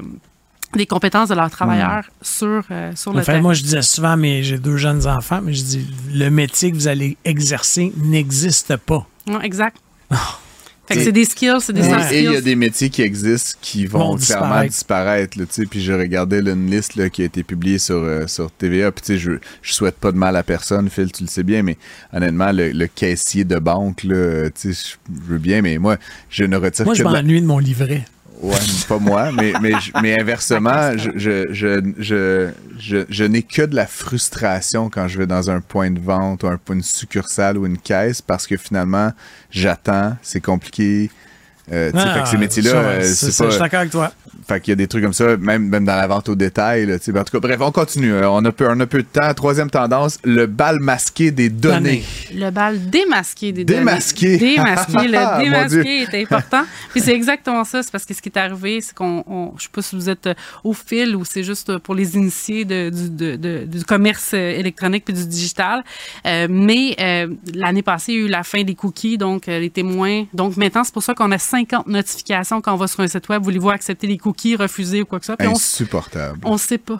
des 0.78 0.86
compétences 0.88 1.30
de 1.30 1.36
leurs 1.36 1.50
travailleurs 1.52 2.04
sur, 2.22 2.64
euh, 2.72 2.92
sur 2.96 3.14
le 3.14 3.20
Enfin, 3.20 3.34
terrain. 3.34 3.42
moi, 3.42 3.54
je 3.54 3.64
disais 3.64 3.82
souvent, 3.82 4.18
mais 4.18 4.44
j'ai 4.44 4.58
deux 4.58 4.78
jeunes 4.78 5.08
enfants, 5.08 5.42
mais 5.44 5.54
je 5.54 5.64
dis, 5.64 5.88
le 6.14 6.30
métier 6.30 6.72
que 6.72 6.76
vous 6.76 6.88
allez 6.88 7.18
exercer 7.26 7.92
n'existe 7.98 8.76
pas. 8.78 9.08
Ouais, 9.28 9.44
exact. 9.46 9.78
fait 10.86 10.96
que 10.96 11.00
Et- 11.00 11.04
c'est 11.06 11.12
des 11.14 11.24
skills, 11.26 11.58
c'est 11.62 11.72
des 11.74 11.82
Ouais. 11.82 11.90
soft 11.90 12.12
Et 12.12 12.24
il 12.24 12.32
y 12.34 12.36
a 12.36 12.42
des 12.42 12.56
métiers 12.56 12.90
qui 12.90 13.02
existent 13.02 13.58
qui 13.62 13.86
vont, 13.86 14.00
Vont 14.00 14.18
clairement 14.18 14.48
disparaître. 14.66 14.70
disparaître. 14.72 15.40
là, 15.40 15.46
tu 15.46 15.54
sais. 15.54 15.66
puis 15.66 15.82
je 15.82 15.94
regardais 15.94 16.42
là, 16.42 16.52
une 16.52 16.70
liste 16.70 16.96
là, 16.96 17.10
qui 17.10 17.22
a 17.22 17.26
été 17.26 17.42
publiée 17.44 17.80
sur, 17.80 17.96
euh, 17.96 18.28
sur 18.28 18.52
TVA. 18.52 18.92
Puis 18.92 19.02
tu 19.02 19.14
sais, 19.14 19.18
je, 19.18 19.32
je 19.62 19.74
souhaite 19.74 19.96
pas 19.96 20.12
de 20.12 20.18
mal 20.18 20.36
à 20.36 20.44
personne, 20.44 20.90
Phil, 20.90 21.10
tu 21.12 21.24
le 21.24 21.30
sais 21.30 21.44
bien, 21.44 21.64
mais 21.64 21.78
honnêtement, 22.12 22.52
le, 22.52 22.72
le 22.72 22.88
caissier 22.88 23.46
de 23.46 23.58
banque, 23.60 24.04
là, 24.04 24.50
tu 24.50 24.74
sais, 24.74 24.98
je 25.10 25.22
veux 25.32 25.38
bien, 25.40 25.62
mais 25.62 25.78
moi, 25.78 25.96
je 26.30 26.44
ne 26.44 26.58
retire 26.58 26.84
Moi, 26.86 26.94
que 26.96 26.98
je 27.00 27.04
de 27.04 27.08
la- 27.10 27.22
m'ennuie 27.22 27.42
de 27.42 27.48
mon 27.48 27.60
livret. 27.60 28.06
Ouais, 28.44 28.58
pas 28.90 29.00
moi, 29.00 29.32
mais, 29.32 29.54
mais, 29.62 29.72
mais 30.02 30.20
inversement, 30.20 30.98
je, 30.98 31.12
je, 31.16 31.48
je, 31.54 31.94
je, 31.98 32.50
je, 32.78 33.06
je 33.08 33.24
n'ai 33.24 33.42
que 33.42 33.62
de 33.62 33.74
la 33.74 33.88
frustration 33.88 34.90
quand 34.90 35.08
je 35.08 35.18
vais 35.18 35.28
dans 35.28 35.50
un 35.50 35.62
point 35.62 35.90
de 35.92 36.00
vente 36.00 36.44
ou 36.44 36.48
un, 36.48 36.60
une 36.72 36.84
succursale 36.84 37.58
ou 37.58 37.66
une 37.66 37.78
caisse 37.78 38.22
parce 38.22 38.46
que 38.46 38.58
finalement, 38.58 39.14
j'attends, 39.50 40.18
c'est 40.22 40.42
compliqué. 40.42 41.10
Euh, 41.72 41.92
fait 41.94 42.24
que 42.24 42.28
ces 42.28 42.38
métiers-là, 42.38 42.72
Ah, 42.76 42.88
euh, 42.90 43.04
c'est 43.04 43.32
ça, 43.32 43.46
pas. 43.46 43.50
Je 43.50 43.54
suis 43.56 43.62
d'accord 43.62 43.80
avec 43.80 43.92
toi. 43.92 44.12
Fait 44.54 44.62
qu'il 44.62 44.72
y 44.72 44.74
a 44.74 44.76
des 44.76 44.88
trucs 44.88 45.04
comme 45.04 45.14
ça, 45.14 45.36
même, 45.38 45.68
même 45.68 45.86
dans 45.86 45.96
la 45.96 46.08
vente 46.08 46.30
au 46.30 46.36
détail. 46.36 46.86
Là, 46.86 46.96
en 46.96 47.24
tout 47.24 47.32
cas, 47.32 47.40
bref, 47.40 47.58
on 47.62 47.72
continue. 47.72 48.14
Euh, 48.14 48.30
On 48.30 48.44
a, 48.46 48.52
peu, 48.52 48.68
on 48.70 48.80
a 48.80 48.86
peu 48.86 49.00
de 49.02 49.08
temps. 49.08 49.34
Troisième 49.34 49.70
tendance, 49.70 50.18
le 50.24 50.46
bal 50.46 50.80
masqué 50.80 51.32
des 51.32 51.50
données. 51.50 52.04
Le 52.34 52.50
bal 52.52 52.90
démasqué 52.90 53.52
des 53.52 53.64
Démasqué. 53.66 54.38
données. 54.38 54.56
Démasqué. 54.56 54.94
Ah, 55.16 55.38
Le 55.38 55.70
Dieu. 55.70 55.84
démasqué 55.84 56.02
est 56.04 56.24
important. 56.24 56.64
Puis 56.92 57.02
c'est 57.02 57.14
exactement 57.16 57.64
ça. 57.64 57.82
C'est 57.84 57.92
parce 57.92 58.06
que 58.06 58.14
ce 58.14 58.22
qui 58.22 58.30
est 58.30 58.38
arrivé, 58.38 58.82
c'est 58.82 58.94
qu'on, 58.94 59.24
on- 59.28 59.54
je 59.58 59.64
sais 59.64 59.70
pas 59.72 59.82
si 59.82 59.96
vous 59.96 60.10
êtes 60.10 60.28
euh, 60.28 60.34
au 60.64 60.74
fil 60.74 61.16
ou 61.16 61.26
c'est 61.26 61.44
juste 61.44 61.70
euh, 61.70 61.80
pour 61.80 61.96
les 61.96 62.16
initiés 62.16 62.66
de- 62.66 62.90
du, 62.90 63.10
de- 63.10 63.36
de- 63.36 63.66
du 63.66 63.84
commerce 63.84 64.34
électronique 64.34 65.06
puis 65.06 65.14
du 65.14 65.26
digital. 65.26 65.84
Euh, 66.26 66.48
mais 66.50 66.96
euh, 67.00 67.28
l'année 67.54 67.82
passée, 67.82 68.14
il 68.14 68.20
y 68.20 68.22
a 68.24 68.26
eu 68.26 68.30
la 68.30 68.44
fin 68.44 68.64
des 68.64 68.76
cookies, 68.76 69.18
donc 69.18 69.48
euh, 69.48 69.60
les 69.60 69.70
témoins. 69.70 70.26
Donc 70.34 70.58
maintenant, 70.58 70.84
c'est 70.84 70.94
pour 70.94 71.04
ça 71.04 71.14
qu'on 71.14 71.32
a 71.32 71.38
50 71.38 71.88
notifications 71.88 72.62
quand 72.62 72.74
on 72.74 72.78
va 72.78 72.88
sur 72.88 73.00
un 73.02 73.08
site 73.08 73.28
web. 73.30 73.42
Voulez-vous 73.44 73.70
accepter 73.70 74.08
les 74.08 74.18
cookies, 74.18 74.43
refuser 74.56 75.02
ou 75.02 75.06
quoi 75.06 75.20
que 75.20 75.26
ça? 75.26 75.36
Puis 75.38 75.48
on, 75.48 75.52
Insupportable. 75.54 76.40
on 76.44 76.58
sait 76.58 76.78
pas. 76.78 77.00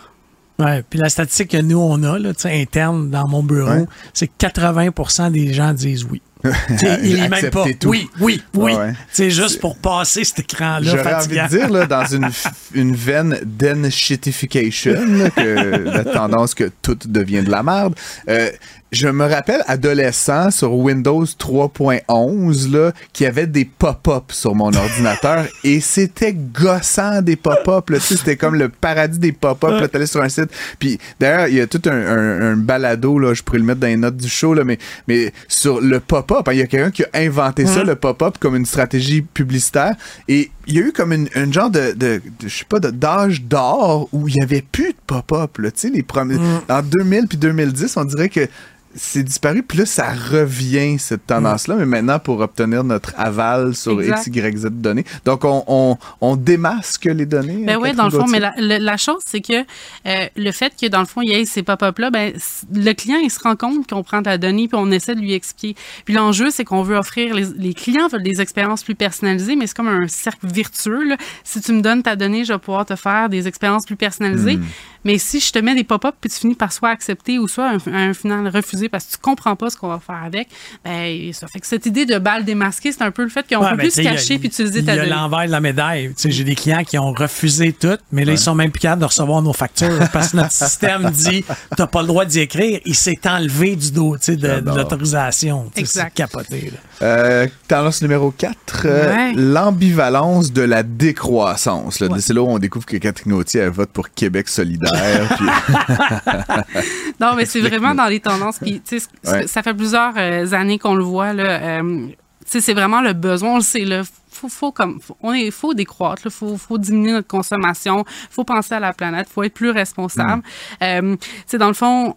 Ouais, 0.60 0.84
puis 0.88 1.00
la 1.00 1.10
statistique 1.10 1.50
que 1.52 1.58
nous, 1.62 1.80
on 1.80 2.04
a, 2.04 2.20
là, 2.20 2.34
tu 2.34 2.42
sais, 2.42 2.62
interne 2.62 3.10
dans 3.10 3.28
mon 3.28 3.42
bureau, 3.44 3.70
Ouais. 3.72 3.86
c'est 4.14 4.28
que 4.28 4.34
80% 4.38 5.32
des 5.32 5.52
gens 5.54 5.74
disent 5.74 6.06
oui. 6.06 6.22
Ils 7.04 7.16
lisent 7.16 7.30
même 7.30 7.50
pas. 7.50 7.66
Tout. 7.80 7.90
Oui, 7.90 8.10
oui, 8.20 8.42
oui. 8.54 8.74
Ouais. 8.74 8.94
C'est 9.12 9.32
juste 9.32 9.60
pour 9.62 9.78
passer 9.78 10.24
cet 10.24 10.40
écran-là 10.40 10.82
J'aurais 10.82 11.14
envie 11.16 11.40
de 11.40 11.48
dire, 11.48 11.70
là, 11.70 11.86
dans 11.88 12.06
une, 12.06 12.30
une 12.74 12.96
veine 12.96 13.40
d'enshitification, 13.46 14.96
que 15.36 15.84
la 15.86 16.04
tendance 16.04 16.54
que 16.54 16.70
tout 16.82 16.98
devient 17.06 17.44
de 17.44 17.52
la 17.52 17.64
merde. 17.64 17.96
euh, 18.30 18.50
je 18.92 19.08
me 19.08 19.26
rappelle, 19.26 19.64
adolescent, 19.66 20.52
sur 20.52 20.72
Windows 20.76 21.24
3.11, 21.26 22.72
là, 22.72 22.92
qu'il 23.12 23.24
y 23.24 23.28
avait 23.28 23.48
des 23.48 23.66
pop-up 23.66 24.26
sur 24.32 24.54
mon 24.54 24.72
ordinateur 24.72 25.46
et 25.64 25.80
c'était 25.82 26.34
gossant 26.34 27.24
des 27.24 27.36
pop-up. 27.36 27.90
là. 27.90 28.00
C'était 28.00 28.36
comme 28.36 28.54
le 28.54 28.70
paradis 28.70 29.18
des 29.18 29.32
pop-up. 29.32 29.82
là, 29.82 29.88
T'allais 29.88 30.06
sur 30.06 30.22
un 30.22 30.30
site. 30.30 30.50
Puis 30.78 31.00
d'ailleurs, 31.20 31.48
il 31.48 31.56
y 31.56 31.62
a 31.62 31.66
tout 31.66 31.82
un, 31.88 31.92
un- 31.92 32.52
un 32.52 32.56
balado, 32.56 33.18
là, 33.18 33.34
je 33.34 33.42
pourrais 33.42 33.58
le 33.58 33.64
mettre 33.66 33.80
dans 33.80 33.88
les 33.88 33.98
notes 33.98 34.18
du 34.18 34.30
show, 34.30 34.54
là, 34.54 34.64
mais, 34.64 34.78
mais 35.08 35.34
sur 35.48 35.82
le 35.82 36.00
pop-up, 36.00 36.33
hein, 36.40 36.52
il 36.54 36.60
y 36.60 36.62
a 36.62 36.68
quelqu'un 36.68 36.92
qui 36.92 37.04
a 37.04 37.08
inventé 37.14 37.66
ça, 37.66 37.84
le 37.84 37.96
pop-up, 37.96 38.36
comme 38.40 38.56
une 38.56 38.66
stratégie 38.66 39.22
publicitaire. 39.22 39.96
Et 40.28 40.50
il 40.68 40.76
y 40.76 40.80
a 40.80 40.82
eu 40.82 40.92
comme 40.92 41.14
une, 41.14 41.28
une 41.36 41.54
genre 41.54 41.70
de, 41.70 41.92
de, 41.92 42.22
de- 42.40 42.48
je 42.48 42.50
sais 42.60 42.66
pas, 42.68 42.80
d'âge 42.80 43.42
d'or 43.44 44.10
où 44.12 44.28
il 44.28 44.36
y 44.36 44.42
avait 44.42 44.62
plus 44.64 44.90
de 44.90 44.98
pop-up. 45.08 45.52
Tu 45.62 45.72
sais, 45.76 45.90
les 45.90 46.04
premiers, 46.04 46.38
en 46.70 46.82
2000 46.82 47.28
puis 47.28 47.38
2010, 47.38 47.98
on 47.98 48.06
dirait 48.06 48.30
que 48.30 48.48
c'est 48.96 49.24
disparu, 49.24 49.64
puis 49.64 49.80
là, 49.80 49.86
ça 49.86 50.12
revient, 50.12 50.98
cette 51.00 51.26
tendance-là, 51.26 51.76
mais 51.76 51.86
maintenant, 51.86 52.20
pour 52.20 52.40
obtenir 52.40 52.84
notre 52.84 53.14
aval 53.18 53.76
sur 53.76 54.00
Exact. 54.02 54.28
X, 54.28 54.36
Y, 54.36 54.58
Z 54.58 54.68
données. 54.72 55.06
Donc, 55.26 55.46
on, 55.46 55.64
on, 55.68 55.98
on 56.22 56.36
démasque 56.36 57.06
les 57.06 57.26
données. 57.26 57.64
Ben 57.66 57.78
oui, 57.78 57.94
dans 57.94 58.06
le 58.06 58.12
fond, 58.12 58.26
mais 58.28 58.40
la, 58.40 58.98
chose, 58.98 59.22
c'est 59.26 59.42
que 59.42 59.62
euh, 60.06 60.28
le 60.36 60.52
fait 60.52 60.74
que, 60.80 60.88
dans 60.88 61.00
le 61.00 61.06
fond, 61.06 61.22
il 61.22 61.30
y 61.30 61.34
ait 61.34 61.46
ces 61.46 61.64
pop-up-là, 61.64 62.12
ben, 62.12 62.34
le 62.74 62.94
client, 62.94 63.18
il 63.18 63.32
se 63.32 63.40
rend 63.40 63.56
compte 63.56 63.88
qu'on 63.90 64.04
prend 64.04 64.22
ta 64.22 64.38
donnée 64.38 64.68
puis 64.68 64.78
on 64.80 64.92
essaie 64.92 65.16
de 65.16 65.22
lui 65.22 65.34
expliquer. 65.34 65.76
Puis 66.06 66.14
l'enjeu, 66.14 66.50
c'est 66.52 66.64
qu'on 66.64 66.84
veut 66.84 66.98
offrir, 66.98 67.34
les, 67.34 67.46
les 67.58 67.74
clients 67.74 68.08
veulent 68.08 68.24
des 68.24 68.42
expériences 68.42 68.84
plus 68.84 68.96
personnalisées, 68.96 69.56
mais 69.56 69.68
c'est 69.68 69.76
comme 69.76 69.88
un 69.88 70.08
cercle 70.08 70.48
vertueux. 70.48 71.04
là. 71.04 71.18
Si 71.44 71.62
tu 71.62 71.72
me 71.74 71.82
donnes 71.82 72.04
ta 72.04 72.16
donnée, 72.16 72.46
je 72.46 72.54
vais 72.54 72.60
pouvoir 72.60 72.86
te 72.86 72.96
faire 72.96 73.30
des 73.30 73.48
expériences 73.48 73.86
plus 73.86 73.96
personnalisées. 73.96 74.58
Hmm. 74.58 74.66
Mais 75.06 75.18
si 75.18 75.40
je 75.40 75.52
te 75.52 75.60
mets 75.60 75.76
des 75.76 75.84
pop-up 75.84 76.16
puis 76.22 76.30
tu 76.30 76.38
finis 76.38 76.56
par 76.56 76.72
soit 76.72 76.90
accepter 76.90 77.40
ou 77.40 77.48
soit 77.48 77.70
un, 77.70 77.94
un 77.94 78.14
final 78.14 78.48
refusé 78.48 78.90
parce 78.90 79.06
que 79.06 79.12
tu 79.14 79.18
comprends 79.22 79.56
pas 79.56 79.70
ce 79.70 79.78
qu'on 79.78 79.88
va 79.90 80.00
faire 80.00 80.22
avec, 80.24 80.48
ben 80.86 81.32
ça 81.34 81.48
fait 81.48 81.60
que 81.60 81.68
cette 81.68 81.86
idée 81.86 82.06
de 82.06 82.18
balle 82.20 82.46
démasquée, 82.46 82.92
c'est 82.92 83.04
un 83.04 83.12
peu 83.12 83.24
le 83.24 83.30
fait 83.30 83.46
qu'on 83.48 83.62
Ouais, 83.64 83.72
peut 83.72 83.78
plus 83.78 83.92
se 83.92 84.02
il 84.02 84.06
cacher 84.06 84.38
puis 84.40 84.48
utiliser 84.48 84.80
Il 84.80 84.86
ta 84.86 84.96
y 84.96 85.00
a 85.00 85.06
l'envers 85.06 85.46
de 85.46 85.52
la 85.52 85.60
médaille. 85.62 86.08
Tu 86.10 86.14
sais, 86.24 86.32
J'ai 86.32 86.44
des 86.44 86.56
clients 86.56 86.84
qui 86.84 86.98
ont 86.98 87.12
refusé 87.14 87.74
tout, 87.74 87.98
mais 88.12 88.26
là, 88.26 88.34
ils 88.34 88.38
sont 88.38 88.56
même 88.56 88.72
plus 88.72 88.80
capables 88.80 89.02
de 89.02 89.06
recevoir 89.08 89.42
nos 89.42 89.54
factures 89.54 90.00
parce 90.14 90.32
que 90.32 90.38
notre 90.38 90.52
système 90.52 91.10
dit 91.12 91.44
t'as 91.76 91.88
pas 91.88 92.02
le 92.02 92.08
droit 92.08 92.26
d'y 92.26 92.40
écrire. 92.40 92.80
Il 92.86 92.96
s'est 92.96 93.20
enlevé 93.26 93.76
du 93.76 93.92
dos 93.92 94.18
tu 94.18 94.24
sais, 94.26 94.36
de, 94.36 94.62
l'autorisation. 94.66 95.72
C'est 95.84 96.14
capoté. 96.14 96.72
là. 96.72 96.78
Euh, 97.06 97.48
tendance 97.68 98.02
numéro 98.02 98.32
4, 98.32 98.54
Ouais. 98.88 99.34
l'ambivalence 99.36 100.52
de 100.52 100.62
la 100.62 100.84
décroissance. 100.84 102.04
C'est 102.20 102.34
là 102.34 102.42
où 102.42 102.48
on 102.48 102.60
découvre 102.60 102.86
que 102.86 102.98
Catherine 102.98 103.34
Gauthier, 103.34 103.62
elle 103.62 103.70
vote 103.70 103.90
pour 103.90 104.10
Québec 104.12 104.48
solidaire. 104.48 104.93
Puis- 105.38 106.84
Non, 107.20 107.36
mais 107.36 107.46
c'est 107.46 107.62
vraiment 107.62 107.94
dans 107.96 108.06
les 108.08 108.20
tendances. 108.20 108.60
Puis, 108.60 108.82
tu 108.82 109.00
sais, 109.00 109.08
c- 109.24 109.32
Ouais. 109.32 109.48
ça 109.48 109.64
fait 109.64 109.74
plusieurs 109.74 110.14
euh, 110.18 110.52
années 110.54 110.80
qu'on 110.80 110.96
le 110.96 111.04
voit. 111.04 111.34
Là, 111.34 111.44
euh, 111.62 112.08
c'est 112.46 112.74
vraiment 112.74 113.02
le 113.02 113.14
besoin. 113.14 113.52
On 113.54 113.56
le 113.58 113.62
sait. 113.64 113.86
Là, 113.86 114.02
faut, 114.32 114.50
faut 114.50 114.72
comme, 114.72 115.00
faut, 115.02 115.18
on 115.22 115.34
est, 115.34 115.52
faut 115.52 115.74
décroître. 115.74 116.24
Il 116.26 116.32
faut, 116.32 116.58
faut 116.58 116.78
diminuer 116.78 117.12
notre 117.14 117.28
consommation. 117.28 118.04
faut 118.30 118.44
penser 118.44 118.76
à 118.76 118.80
la 118.80 118.94
planète. 118.94 119.28
faut 119.34 119.44
être 119.44 119.54
plus 119.54 119.70
responsable. 119.72 120.44
Euh, 120.82 121.16
tu 121.16 121.28
sais, 121.48 121.58
dans 121.58 121.68
le 121.68 121.74
fond. 121.74 122.14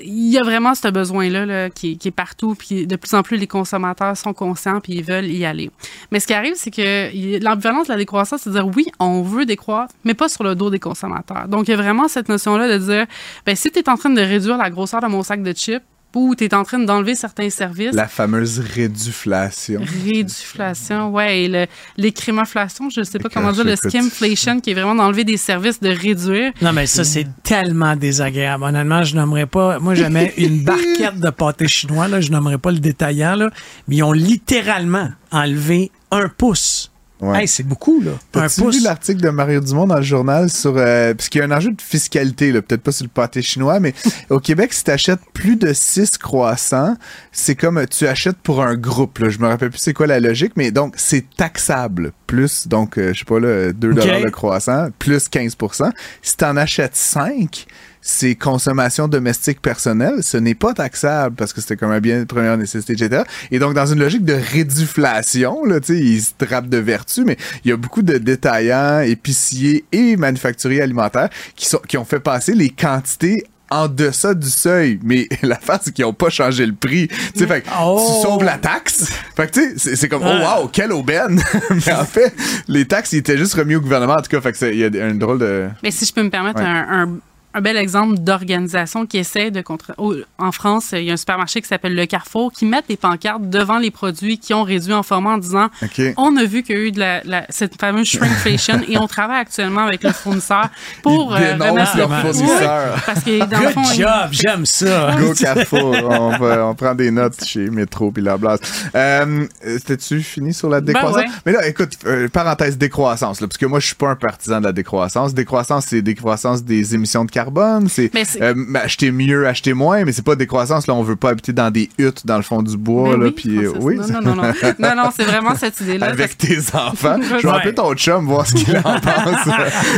Il 0.00 0.30
y 0.30 0.38
a 0.38 0.42
vraiment 0.42 0.74
ce 0.74 0.88
besoin-là 0.88 1.46
là, 1.46 1.70
qui, 1.70 1.98
est 2.04 2.10
partout, 2.10 2.54
puis 2.54 2.86
de 2.86 2.96
plus 2.96 3.14
en 3.14 3.22
plus 3.22 3.36
les 3.36 3.46
consommateurs 3.46 4.16
sont 4.16 4.32
conscients 4.32 4.80
puis 4.80 4.94
ils 4.94 5.04
veulent 5.04 5.26
y 5.26 5.44
aller. 5.44 5.70
Mais 6.10 6.20
ce 6.20 6.26
qui 6.26 6.34
arrive, 6.34 6.54
c'est 6.56 6.70
que 6.70 7.42
l'ambivalence 7.42 7.88
de 7.88 7.92
la 7.92 7.98
décroissance, 7.98 8.42
c'est 8.42 8.50
de 8.50 8.54
dire 8.54 8.66
oui, 8.66 8.86
on 8.98 9.22
veut 9.22 9.46
décroître, 9.46 9.94
mais 10.04 10.14
pas 10.14 10.28
sur 10.28 10.44
le 10.44 10.54
dos 10.54 10.70
des 10.70 10.78
consommateurs. 10.78 11.48
Donc 11.48 11.68
il 11.68 11.72
y 11.72 11.74
a 11.74 11.76
vraiment 11.76 12.08
cette 12.08 12.28
notion-là 12.28 12.68
de 12.68 12.78
dire, 12.78 13.06
ben 13.46 13.54
si 13.56 13.70
tu 13.70 13.82
en 13.88 13.96
train 13.96 14.10
de 14.10 14.20
réduire 14.20 14.56
la 14.56 14.70
grosseur 14.70 15.00
de 15.00 15.06
mon 15.06 15.22
sac 15.22 15.42
de 15.42 15.52
chips, 15.52 15.82
où 16.20 16.34
tu 16.34 16.44
es 16.44 16.54
en 16.54 16.62
train 16.64 16.78
d'enlever 16.78 17.14
certains 17.14 17.50
services. 17.50 17.94
La 17.94 18.08
fameuse 18.08 18.58
réduflation. 18.60 19.80
Réduflation, 20.04 21.10
ouais. 21.10 21.42
Et 21.42 21.48
le- 21.48 21.66
l'écrémaflation, 21.96 22.90
je 22.90 23.02
sais 23.02 23.18
pas 23.18 23.28
comment 23.28 23.52
dire, 23.52 23.64
le 23.64 23.76
skimflation, 23.76 24.60
qui 24.60 24.70
est 24.70 24.74
vraiment 24.74 24.94
d'enlever 24.94 25.24
des 25.24 25.36
services, 25.36 25.80
de 25.80 25.88
réduire. 25.90 26.52
Non, 26.62 26.72
mais 26.72 26.86
ça, 26.86 27.04
c'est 27.04 27.26
tellement 27.42 27.96
désagréable. 27.96 28.64
Honnêtement, 28.64 29.02
je 29.04 29.16
nommerais 29.16 29.46
pas. 29.46 29.78
Moi, 29.78 29.94
j'aimais 29.94 30.32
une 30.36 30.62
barquette 30.64 31.18
de 31.20 31.30
pâté 31.30 31.68
chinois, 31.68 32.08
là. 32.08 32.20
Je 32.20 32.30
nommerais 32.30 32.58
pas 32.58 32.70
le 32.70 32.78
détaillant, 32.78 33.34
là. 33.36 33.50
Mais 33.88 33.96
ils 33.96 34.02
ont 34.02 34.12
littéralement 34.12 35.10
enlevé 35.30 35.90
un 36.10 36.28
pouce. 36.28 36.90
Ouais. 37.30 37.42
Hey, 37.42 37.48
c'est 37.48 37.62
beaucoup, 37.62 38.00
là. 38.02 38.12
Pouce. 38.32 38.58
vu 38.76 38.82
l'article 38.82 39.20
de 39.20 39.30
Mario 39.30 39.60
Dumont 39.60 39.86
dans 39.86 39.96
le 39.96 40.02
journal 40.02 40.50
sur. 40.50 40.74
euh, 40.76 41.14
parce 41.14 41.28
qu'il 41.28 41.40
y 41.40 41.42
a 41.42 41.46
un 41.46 41.50
enjeu 41.50 41.70
de 41.72 41.80
fiscalité, 41.80 42.52
là, 42.52 42.62
peut-être 42.62 42.82
pas 42.82 42.92
sur 42.92 43.04
le 43.04 43.10
pâté 43.10 43.40
chinois, 43.42 43.80
mais 43.80 43.94
au 44.30 44.40
Québec, 44.40 44.72
si 44.72 44.84
tu 44.84 44.90
achètes 44.90 45.20
plus 45.32 45.56
de 45.56 45.72
6 45.72 46.18
croissants, 46.18 46.96
c'est 47.32 47.54
comme 47.54 47.78
euh, 47.78 47.86
tu 47.86 48.06
achètes 48.06 48.36
pour 48.38 48.62
un 48.62 48.74
groupe. 48.76 49.18
Là, 49.18 49.28
je 49.30 49.38
me 49.38 49.46
rappelle 49.46 49.70
plus 49.70 49.78
c'est 49.78 49.92
quoi 49.94 50.06
la 50.06 50.20
logique, 50.20 50.52
mais 50.56 50.70
donc 50.70 50.94
c'est 50.96 51.24
taxable. 51.36 52.12
Plus, 52.26 52.66
donc, 52.68 52.98
euh, 52.98 53.12
je 53.12 53.20
sais 53.20 53.24
pas, 53.24 53.38
là, 53.38 53.72
2 53.72 53.92
Ok. 53.92 54.04
le 54.24 54.30
croissant, 54.30 54.88
plus 54.98 55.28
15% 55.28 55.90
Si 56.22 56.36
tu 56.36 56.44
en 56.44 56.56
achètes 56.56 56.96
5, 56.96 57.66
c'est 58.06 58.34
consommation 58.34 59.08
domestique 59.08 59.62
personnelle, 59.62 60.22
ce 60.22 60.36
n'est 60.36 60.54
pas 60.54 60.74
taxable 60.74 61.34
parce 61.36 61.54
que 61.54 61.62
c'était 61.62 61.76
comme 61.76 61.90
un 61.90 62.00
bien 62.00 62.20
de 62.20 62.24
première 62.24 62.58
nécessité, 62.58 62.92
etc. 62.92 63.22
Et 63.50 63.58
donc, 63.58 63.72
dans 63.72 63.86
une 63.86 63.98
logique 63.98 64.26
de 64.26 64.34
réduflation, 64.34 65.64
là, 65.64 65.80
tu 65.80 65.94
sais, 65.96 65.98
ils 65.98 66.20
se 66.20 66.32
drapent 66.38 66.68
de 66.68 66.76
vertu, 66.78 67.24
mais 67.24 67.36
il 67.64 67.70
y 67.70 67.72
a 67.72 67.76
beaucoup 67.76 68.02
de 68.02 68.18
détaillants, 68.18 69.00
épiciers 69.00 69.84
et 69.92 70.16
manufacturiers 70.16 70.82
alimentaires 70.82 71.30
qui, 71.56 71.66
sont, 71.66 71.80
qui 71.88 71.96
ont 71.96 72.04
fait 72.04 72.20
passer 72.20 72.52
les 72.54 72.68
quantités 72.70 73.44
en 73.70 73.88
deçà 73.88 74.34
du 74.34 74.50
seuil. 74.50 75.00
Mais 75.02 75.26
l'affaire, 75.42 75.78
c'est 75.82 75.92
qu'ils 75.92 76.04
n'ont 76.04 76.12
pas 76.12 76.28
changé 76.28 76.66
le 76.66 76.74
prix. 76.74 77.08
Tu 77.08 77.40
sais, 77.40 77.46
fait 77.46 77.62
que 77.62 77.68
Oh! 77.80 77.98
tu 78.06 78.22
sauves 78.28 78.44
la 78.44 78.58
taxe. 78.58 79.10
Fait 79.34 79.46
que, 79.46 79.52
tu 79.52 79.60
sais, 79.60 79.74
c'est- 79.78 79.96
c'est 79.96 80.08
comme, 80.08 80.22
oh 80.24 80.28
Ah. 80.30 80.60
wow, 80.60 80.68
quelle 80.68 80.92
aubaine! 80.92 81.40
mais 81.70 81.92
en 81.94 82.04
fait, 82.04 82.34
les 82.68 82.84
taxes, 82.86 83.14
ils 83.14 83.18
étaient 83.18 83.38
juste 83.38 83.54
remis 83.54 83.76
au 83.76 83.80
gouvernement. 83.80 84.12
En 84.14 84.22
tout 84.22 84.28
cas, 84.30 84.42
fait 84.42 84.52
que 84.52 84.58
c'est- 84.58 84.74
il 84.76 84.80
y 84.94 85.00
a 85.00 85.04
un 85.06 85.14
drôle 85.14 85.38
de... 85.38 85.68
Mais 85.82 85.90
si 85.90 86.04
je 86.04 86.12
peux 86.12 86.22
me 86.22 86.30
permettre 86.30 86.60
Ouais. 86.60 86.66
un, 86.66 87.02
un- 87.04 87.18
un 87.54 87.60
bel 87.60 87.76
exemple 87.76 88.18
d'organisation 88.18 89.06
qui 89.06 89.18
essaie 89.18 89.50
de 89.50 89.60
contre. 89.60 89.92
en 90.38 90.52
France, 90.52 90.90
il 90.92 91.04
y 91.04 91.10
a 91.10 91.14
un 91.14 91.16
supermarché 91.16 91.62
qui 91.62 91.68
s'appelle 91.68 91.94
Le 91.94 92.04
Carrefour 92.06 92.52
qui 92.52 92.64
met 92.66 92.82
des 92.88 92.96
pancartes 92.96 93.48
devant 93.48 93.78
les 93.78 93.90
produits 93.90 94.38
qui 94.38 94.52
ont 94.54 94.64
réduit 94.64 94.92
en 94.92 95.02
format 95.02 95.30
en 95.30 95.38
disant 95.38 95.68
OK. 95.82 96.00
on 96.16 96.36
a 96.36 96.44
vu 96.44 96.62
qu'il 96.62 96.76
y 96.76 96.78
a 96.78 96.82
eu 96.82 96.92
de 96.92 96.98
la, 97.00 97.22
la- 97.24 97.46
cette 97.50 97.80
fameuse 97.80 98.08
shrinkflation 98.08 98.80
et 98.88 98.98
on 98.98 99.06
travaille 99.06 99.40
actuellement 99.40 99.82
avec 99.86 100.02
le 100.02 100.10
fournisseur 100.12 100.68
pour 101.02 101.36
Ils 101.38 101.44
euh, 101.44 101.52
dénoncent 101.52 101.90
remettre- 101.92 101.96
leurs 101.96 102.10
Oui, 102.10 102.20
fournisseurs. 102.20 102.94
Oui, 102.96 103.00
parce 103.06 103.20
que 103.24 103.38
dans 103.38 103.58
le 103.60 103.64
Good 103.66 103.72
fond, 103.72 103.82
ils- 103.94 104.00
job, 104.00 104.28
j'aime 104.32 104.66
ça. 104.66 105.16
Go 105.18 105.32
Carrefour. 105.34 105.94
on, 106.10 106.36
va- 106.38 106.66
on 106.66 106.74
prend 106.74 106.94
des 106.94 107.10
notes 107.10 107.44
chez 107.44 107.70
Métro 107.70 108.10
puis 108.10 108.22
la 108.22 108.36
blase. 108.36 108.60
Euh, 108.96 109.46
C'était-tu 109.62 110.22
fini 110.22 110.52
sur 110.52 110.68
la 110.68 110.80
décroissance? 110.80 111.16
ouais. 111.16 111.26
Mais 111.46 111.52
là, 111.52 111.66
écoute, 111.68 111.92
euh, 112.06 112.28
parenthèse 112.28 112.76
décroissance, 112.76 113.40
là, 113.40 113.46
parce 113.46 113.58
que 113.58 113.66
moi, 113.66 113.78
je 113.80 113.86
suis 113.86 113.94
pas 113.94 114.08
un 114.10 114.16
partisan 114.16 114.58
de 114.60 114.64
la 114.66 114.72
décroissance. 114.72 115.34
Décroissance, 115.34 115.86
c'est 115.86 116.02
décroissance 116.02 116.64
des 116.64 116.94
émissions 116.94 117.24
de 117.24 117.30
carbone. 117.30 117.43
C'est 117.88 118.10
euh, 118.40 118.54
acheter 118.74 119.10
mieux, 119.10 119.46
acheter 119.46 119.72
moins, 119.74 120.04
mais 120.04 120.12
c'est 120.12 120.24
pas 120.24 120.36
décroissance. 120.36 120.86
Là, 120.86 120.94
on 120.94 121.02
veut 121.02 121.16
pas 121.16 121.30
habiter 121.30 121.52
dans 121.52 121.70
des 121.70 121.88
huttes 121.98 122.26
dans 122.26 122.36
le 122.36 122.42
fond 122.42 122.62
du 122.62 122.76
bois. 122.76 123.10
Ben 123.10 123.20
là, 123.20 123.26
oui, 123.26 123.32
puis, 123.32 123.58
euh, 123.58 123.70
Francis. 123.70 123.84
oui, 123.84 123.96
non, 123.96 124.06
non, 124.20 124.34
non, 124.34 124.42
non, 124.42 124.52
non, 124.78 124.94
non, 124.96 125.10
c'est 125.16 125.24
vraiment 125.24 125.54
cette 125.54 125.80
idée-là. 125.80 126.06
avec 126.06 126.36
tes 126.38 126.58
enfants. 126.74 127.18
Je 127.22 127.34
vais 127.36 127.46
Ouais. 127.48 127.56
appeler 127.56 127.74
ton 127.74 127.94
chum, 127.94 128.26
voir 128.26 128.46
ce 128.46 128.54
qu'il 128.54 128.76
en 128.76 128.82
pense. 129.00 129.46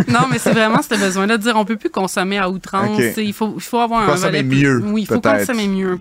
Non, 0.08 0.20
mais 0.30 0.38
c'est 0.38 0.52
vraiment 0.52 0.82
ce 0.82 0.94
besoin-là 0.98 1.36
de 1.38 1.42
dire 1.42 1.56
on 1.56 1.64
peut 1.64 1.76
plus 1.76 1.90
consommer 1.90 2.38
à 2.38 2.48
outrance. 2.50 3.00
Il, 3.16 3.32
faut, 3.32 3.54
il 3.56 3.62
faut 3.62 3.78
avoir 3.78 4.02
un 4.02 4.06
Consommer 4.12 4.42
volet 4.42 4.56
mieux, 4.56 4.82
Oui, 4.86 5.02
il 5.02 5.06
faut 5.06 5.20
consommer 5.20 5.68
mieux. 5.68 5.98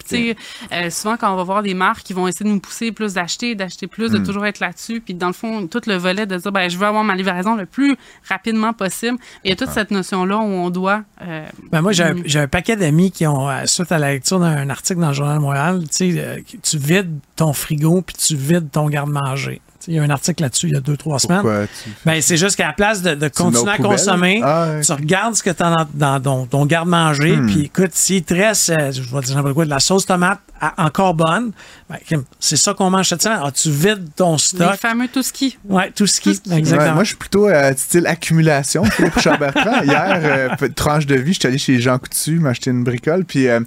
Euh, 0.72 0.90
souvent, 0.90 1.18
quand 1.18 1.32
on 1.34 1.36
va 1.36 1.44
voir 1.44 1.64
des 1.64 1.74
marques 1.74 2.04
qui 2.04 2.14
vont 2.14 2.28
essayer 2.28 2.46
de 2.46 2.54
nous 2.54 2.60
pousser 2.60 2.92
plus 2.92 3.14
d'acheter, 3.14 3.56
d'acheter 3.56 3.88
plus, 3.88 4.10
Hmm. 4.12 4.20
de 4.20 4.26
toujours 4.26 4.46
être 4.46 4.60
là-dessus. 4.60 5.02
Puis, 5.02 5.14
dans 5.14 5.28
le 5.28 5.34
fond, 5.34 5.68
tout 5.68 5.82
le 5.88 5.96
volet 5.96 6.26
de 6.26 6.36
dire 6.38 6.52
ben, 6.52 6.70
je 6.70 6.78
veux 6.78 6.86
avoir 6.86 7.04
ma 7.04 7.16
livraison 7.16 7.56
le 7.56 7.66
plus 7.66 7.96
rapidement 8.30 8.74
possible. 8.74 9.18
Il 9.44 9.50
y 9.50 9.54
a 9.54 9.56
toute 9.56 9.70
cette 9.72 9.92
notion-là 9.92 10.38
où 10.38 10.42
on 10.42 10.70
doit. 10.70 11.02
euh, 11.22 11.35
Ben 11.72 11.82
moi, 11.82 11.92
j'ai 11.92 12.04
un, 12.04 12.16
j'ai 12.26 12.40
un 12.40 12.48
paquet 12.48 12.76
d'amis 12.76 13.12
qui 13.12 13.26
ont, 13.28 13.50
euh, 13.50 13.66
suite 13.66 13.92
à 13.92 13.98
la 13.98 14.14
lecture 14.14 14.40
d'un 14.40 14.70
article 14.70 15.00
dans 15.00 15.10
le 15.10 15.14
Journal 15.14 15.38
de 15.38 15.42
Montréal, 15.42 15.82
tu 15.84 16.14
sais, 16.14 16.20
euh, 16.20 16.40
tu 16.62 16.78
vides 16.78 17.20
ton 17.36 17.54
frigo 17.54 18.02
puis 18.02 18.16
tu 18.16 18.36
vides 18.36 18.72
ton 18.72 18.88
garde-manger. 18.90 19.62
Il 19.88 19.96
y 19.96 20.00
a 20.00 20.04
un 20.04 20.10
article 20.10 20.44
là-dessus 20.44 20.68
il 20.68 20.74
y 20.74 20.78
a 20.78 20.80
deux, 20.80 20.98
trois 20.98 21.20
semaines. 21.20 21.42
Pourquoi. 21.42 21.66
Ben, 22.06 22.22
c'est 22.22 22.38
juste 22.38 22.56
qu'à 22.56 22.68
la 22.68 22.74
place 22.74 23.02
de, 23.02 23.28
continuer 23.28 23.72
à 23.72 23.78
consommer, 23.78 24.42
Ah, 24.44 24.68
ouais. 24.70 24.82
tu 24.82 24.92
regardes 24.92 25.36
ce 25.36 25.44
que 25.44 25.50
tu 25.50 25.64
as 25.64 25.70
dans, 25.94 26.20
dans 26.20 26.20
ton, 26.22 26.46
ton 26.46 26.66
garde-manger, 26.66 27.36
Hmm. 27.38 27.48
puis 27.48 27.62
écoute, 27.66 27.92
s'il 27.94 28.24
te 28.24 28.34
reste, 28.34 28.70
euh, 28.70 28.92
je 28.92 29.02
vais 29.02 29.22
dire 29.22 29.44
quoi, 29.54 29.66
de 29.66 29.70
la 29.70 29.80
sauce 29.80 30.06
tomate 30.06 30.40
à- 30.62 30.86
encore 30.86 31.14
bonne, 31.14 31.52
ben, 31.90 31.98
c'est 32.40 32.56
ça 32.58 32.74
qu'on 32.74 32.90
mange 32.90 33.10
cette 33.10 33.22
semaine. 33.22 33.40
Ah, 33.44 33.52
tu 33.52 33.70
vides 33.70 34.08
ton 34.16 34.34
les 34.34 34.38
stock. 34.40 34.76
fameux 34.78 35.08
tout 35.08 35.22
ski. 35.24 35.58
Ouais, 35.68 35.92
tout 35.96 36.06
Exactement. 36.06 36.82
Ouais, 36.90 36.94
moi, 36.94 37.04
je 37.04 37.10
suis 37.10 37.18
plutôt 37.18 37.48
euh, 37.48 37.74
style 37.76 38.08
accumulation, 38.08 38.84
Philippe 38.86 39.14
Richard-Bertrand. 39.16 39.82
Hier, 39.84 40.20
euh, 40.62 40.68
tranche 40.76 41.06
de 41.06 41.16
vie, 41.16 41.34
je 41.34 41.40
suis 41.40 41.48
allé 41.48 41.58
chez 41.58 41.80
Jean 41.80 41.98
Coutu 42.00 42.40
m'acheter 42.40 42.72
une 42.72 42.84
bricole, 42.84 43.26
puis 43.26 43.48
euh, 43.48 43.60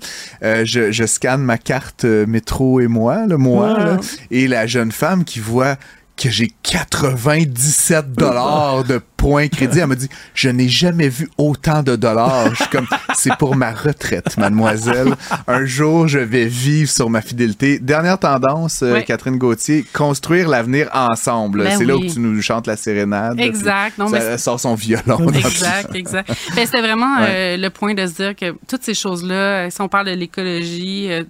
euh, 0.42 0.64
je, 0.64 0.90
je 0.92 1.04
scanne 1.04 1.42
ma 1.42 1.58
carte 1.58 2.04
euh, 2.04 2.26
métro 2.26 2.80
et 2.80 2.86
moi, 2.88 3.26
le 3.26 3.36
moi, 3.36 3.74
Ouais. 3.74 3.84
là, 3.84 3.96
et 4.30 4.48
la 4.48 4.66
jeune 4.66 4.92
femme 4.92 5.24
qui 5.24 5.40
voit 5.40 5.76
que 6.20 6.30
j'ai 6.30 6.50
97 6.62 8.12
dollars 8.12 8.84
de 8.84 9.00
points 9.16 9.48
crédit. 9.48 9.78
Elle 9.80 9.86
me 9.88 9.96
dit, 9.96 10.08
je 10.34 10.48
n'ai 10.48 10.68
jamais 10.68 11.08
vu 11.08 11.28
autant 11.38 11.82
de 11.82 11.96
dollars. 11.96 12.50
Je 12.50 12.56
suis 12.62 12.68
comme, 12.70 12.86
c'est 13.14 13.34
pour 13.36 13.56
ma 13.56 13.72
retraite, 13.72 14.36
mademoiselle. 14.36 15.14
Un 15.46 15.64
jour, 15.64 16.06
je 16.08 16.18
vais 16.18 16.46
vivre 16.46 16.90
sur 16.90 17.08
ma 17.10 17.20
fidélité. 17.22 17.78
Dernière 17.78 18.18
tendance, 18.18 18.82
euh. 18.82 19.00
Catherine 19.02 19.38
Gauthier, 19.38 19.84
construire 19.92 20.48
l'avenir 20.48 20.88
ensemble. 20.92 21.64
Ben 21.64 21.78
c'est 21.78 21.84
là 21.84 21.96
où 21.96 22.04
tu 22.04 22.18
nous 22.20 22.40
chantes 22.42 22.66
la 22.66 22.76
sérénade. 22.76 23.38
Exact. 23.40 23.96
Non, 23.98 24.08
ça- 24.08 24.18
mais 24.18 24.24
elle 24.24 24.38
sort 24.38 24.58
son 24.60 24.74
violon. 24.74 25.28
Exact, 25.32 25.94
exact. 25.94 26.28
Ben, 26.54 26.66
c'était 26.66 26.80
vraiment 26.82 27.16
Ouais. 27.20 27.26
euh, 27.28 27.56
le 27.56 27.70
point 27.70 27.94
de 27.94 28.06
se 28.06 28.12
dire 28.12 28.36
que 28.36 28.54
toutes 28.68 28.82
ces 28.84 28.94
choses-là, 28.94 29.70
si 29.70 29.80
on 29.80 29.88
parle 29.88 30.06
de 30.06 30.12
l'écologie, 30.12 31.10
euh, 31.10 31.24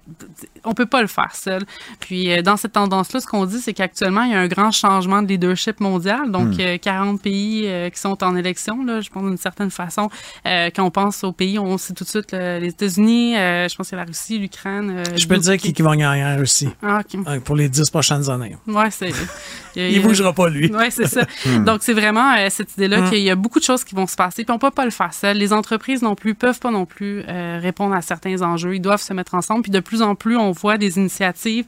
on 0.65 0.75
peut 0.75 0.87
pas 0.87 1.01
le 1.01 1.09
faire 1.09 1.35
seul. 1.35 1.63
Puis 2.01 2.31
euh, 2.33 2.43
dans 2.43 2.57
cette 2.57 2.73
tendance-là, 2.73 3.21
ce 3.21 3.27
qu'on 3.27 3.47
dit, 3.47 3.61
c'est 3.61 3.73
qu'actuellement, 3.73 4.23
il 4.23 4.33
y 4.33 4.35
a 4.35 4.41
un 4.41 4.49
grand 4.49 4.73
changement 4.79 5.23
de 5.23 5.29
leadership 5.29 5.81
mondial. 5.81 6.31
Donc, 6.31 6.55
Hmm. 6.57 6.61
euh, 6.61 6.79
40 6.79 7.21
pays 7.21 7.65
euh, 7.67 7.91
qui 7.91 8.01
sont 8.01 8.23
en 8.25 8.37
élection, 8.37 8.85
là, 8.85 9.01
je 9.01 9.11
pense 9.11 9.23
d'une 9.25 9.37
certaine 9.37 9.71
façon. 9.71 10.09
Euh, 10.47 10.71
quand 10.75 10.85
on 10.85 10.91
pense 10.91 11.25
aux 11.25 11.33
pays, 11.33 11.59
on 11.59 11.77
sait 11.79 11.93
tout 11.95 12.05
de 12.05 12.09
suite 12.09 12.33
là, 12.33 12.59
les 12.59 12.69
États-Unis, 12.69 13.35
je 13.35 13.75
pense 13.77 13.89
qu'il 13.89 13.97
y 13.97 14.01
a 14.01 14.05
la 14.05 14.09
Russie, 14.09 14.39
l'Ukraine. 14.39 15.03
Je 15.17 15.27
peux 15.27 15.37
te 15.37 15.43
dire 15.43 15.57
qui, 15.57 15.73
qui 15.73 15.83
va 15.83 15.97
gagner 15.97 16.25
en 16.25 16.37
Russie 16.39 16.69
Ah, 16.83 17.01
pour 17.45 17.57
les 17.57 17.69
dix 17.69 17.91
prochaines 17.91 18.29
années. 18.31 18.57
Ouais, 18.67 18.91
c'est. 18.91 19.11
il 19.77 19.99
a- 19.99 20.03
bougera 20.03 20.33
pas, 20.33 20.49
lui. 20.49 20.71
oui, 20.73 20.87
c'est 20.91 21.07
ça. 21.07 21.23
Donc, 21.67 21.83
c'est 21.83 21.93
vraiment 21.93 22.35
euh, 22.37 22.47
cette 22.51 22.73
idée-là 22.75 23.09
qu'il 23.11 23.21
y 23.21 23.31
a 23.31 23.35
beaucoup 23.37 23.59
de 23.59 23.65
choses 23.65 23.85
qui 23.85 23.95
vont 23.95 24.07
se 24.07 24.17
passer, 24.17 24.45
puis 24.45 24.53
on 24.55 24.59
peut 24.59 24.71
pas 24.71 24.85
le 24.85 24.91
faire 24.91 25.13
seul. 25.13 25.37
Les 25.37 25.53
entreprises 25.53 26.03
non 26.03 26.15
plus 26.15 26.35
peuvent 26.35 26.59
pas 26.61 26.71
non 26.71 26.87
plus 26.87 27.23
euh, 27.29 27.59
répondre 27.63 27.95
à 27.95 28.03
certains 28.03 28.41
enjeux. 28.43 28.75
Ils 28.77 28.81
doivent 28.81 29.01
se 29.03 29.13
mettre 29.13 29.35
ensemble, 29.35 29.63
puis 29.63 29.71
de 29.73 29.81
plus 29.81 30.03
en 30.03 30.15
plus, 30.15 30.37
on 30.37 30.53
voit 30.53 30.79
des 30.79 30.97
initiatives 30.99 31.67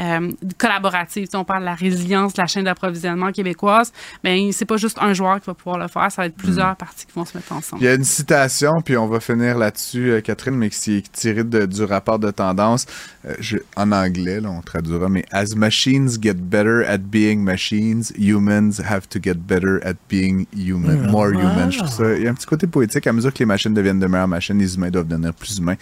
euh, 0.00 0.30
collaboratives. 0.58 1.24
Tu 1.26 1.30
sais, 1.32 1.36
on 1.36 1.44
parle 1.44 1.60
de 1.60 1.66
la 1.66 1.74
résilience 1.74 2.34
de 2.34 2.40
la 2.40 2.46
chaîne 2.52 2.64
d'approvisionnement 2.64 3.32
québécoise, 3.32 3.92
mais 4.24 4.50
c'est 4.52 4.64
pas 4.64 4.76
juste 4.76 4.98
un 5.00 5.12
joueur 5.14 5.40
qui 5.40 5.46
va 5.46 5.54
pouvoir 5.54 5.78
le 5.78 5.88
faire, 5.88 6.10
ça 6.12 6.22
va 6.22 6.26
être 6.26 6.36
plusieurs 6.36 6.76
parties 6.76 7.06
qui 7.06 7.12
vont 7.14 7.24
se 7.24 7.36
mettre 7.36 7.52
ensemble. 7.52 7.82
Il 7.82 7.86
y 7.86 7.88
a 7.88 7.94
une 7.94 8.04
citation, 8.04 8.72
puis 8.84 8.96
on 8.96 9.08
va 9.08 9.20
finir 9.20 9.58
là-dessus, 9.58 10.10
euh, 10.12 10.20
Catherine, 10.20 10.54
mais 10.56 10.70
qui 10.70 10.96
est 10.98 11.12
tirée 11.12 11.44
de- 11.44 11.66
du 11.66 11.84
rapport 11.84 12.18
de 12.18 12.30
tendance. 12.30 12.86
Euh, 13.26 13.34
je- 13.40 13.58
en 13.76 13.92
anglais, 13.92 14.40
là, 14.40 14.50
on 14.50 14.60
traduira, 14.60 15.08
mais 15.08 15.24
As 15.32 15.54
machines 15.56 16.08
get 16.20 16.34
better 16.34 16.84
at 16.86 16.98
being 16.98 17.38
machines, 17.42 18.02
humans 18.18 18.80
have 18.86 19.08
to 19.08 19.18
get 19.22 19.34
better 19.34 19.78
at 19.84 19.94
being 20.08 20.46
human, 20.54 21.10
more 21.10 21.30
Ah. 21.34 21.38
human. 21.40 21.72
Je 21.72 21.78
trouve 21.78 21.90
ça. 21.90 22.12
Il 22.16 22.22
y 22.24 22.26
a 22.26 22.30
un 22.30 22.34
petit 22.34 22.46
côté 22.46 22.66
poétique. 22.66 23.06
À 23.06 23.12
mesure 23.12 23.32
que 23.32 23.38
les 23.38 23.46
machines 23.46 23.72
deviennent 23.72 23.98
de 24.00 24.06
meilleures 24.06 24.28
machines, 24.28 24.58
les 24.58 24.74
humains 24.74 24.90
doivent 24.90 25.06
devenir 25.08 25.32
plus 25.32 25.58
humains. 25.58 25.76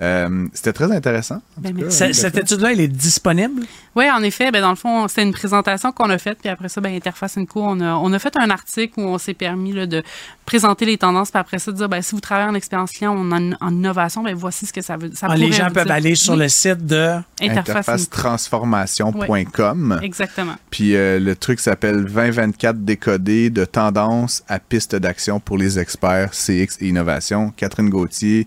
Euh, 0.00 0.46
C'était 0.52 0.72
très 0.72 0.90
intéressant. 0.92 1.40
en 1.56 1.60
Ben, 1.60 1.76
cas. 1.76 1.90
C'est- 1.90 2.12
Cette 2.12 2.36
étude-là, 2.38 2.72
elle 2.72 2.80
est 2.80 2.88
disponible? 2.88 3.62
Oui, 3.94 4.04
en 4.10 4.22
effet, 4.22 4.50
ben, 4.50 4.60
dans 4.60 4.70
le 4.70 4.76
fond, 4.76 5.06
c'était 5.08 5.22
une 5.22 5.32
présentation 5.32 5.92
qu'on 5.92 6.05
a 6.10 6.18
faite, 6.18 6.38
puis 6.40 6.48
après 6.48 6.68
ça, 6.68 6.80
ben, 6.80 6.94
Interface 6.94 7.38
Co, 7.48 7.62
on 7.62 7.80
a, 7.80 7.94
on 7.94 8.12
a 8.12 8.18
fait 8.18 8.36
un 8.36 8.50
article 8.50 9.00
où 9.00 9.04
on 9.04 9.18
s'est 9.18 9.34
permis 9.34 9.72
là, 9.72 9.86
de 9.86 10.02
présenter 10.44 10.84
les 10.84 10.98
tendances, 10.98 11.30
puis 11.30 11.40
après 11.40 11.58
ça, 11.58 11.72
de 11.72 11.76
dire, 11.76 11.88
ben, 11.88 12.02
si 12.02 12.14
vous 12.14 12.20
travaillez 12.20 12.48
en 12.50 12.54
expérience 12.54 12.92
client 12.92 13.14
ou 13.16 13.20
en, 13.20 13.52
en 13.60 13.70
innovation, 13.72 14.22
ben, 14.22 14.34
voici 14.34 14.66
ce 14.66 14.72
que 14.72 14.82
ça 14.82 14.96
veut 14.96 15.10
ça 15.14 15.26
Ah, 15.30 15.36
les 15.36 15.52
gens 15.52 15.68
vous 15.68 15.74
peuvent 15.74 15.84
dire. 15.84 15.94
aller 15.94 16.14
sur 16.14 16.34
Oui, 16.34 16.40
le 16.40 16.48
site 16.48 16.86
de. 16.86 17.16
Interface 17.40 17.86
Co. 17.86 17.92
Interfacetransformation.com. 17.92 20.00
Exactement. 20.02 20.54
Puis 20.70 20.94
euh, 20.96 21.18
le 21.18 21.36
truc 21.36 21.60
s'appelle 21.60 22.04
2024 22.04 22.78
décodé 22.84 23.50
de 23.50 23.64
tendance 23.64 24.42
à 24.48 24.58
piste 24.58 24.94
d'action 24.96 25.40
pour 25.40 25.58
les 25.58 25.78
experts 25.78 26.30
CX 26.32 26.78
et 26.80 26.88
innovation. 26.88 27.52
Catherine 27.56 27.90
Gauthier, 27.90 28.46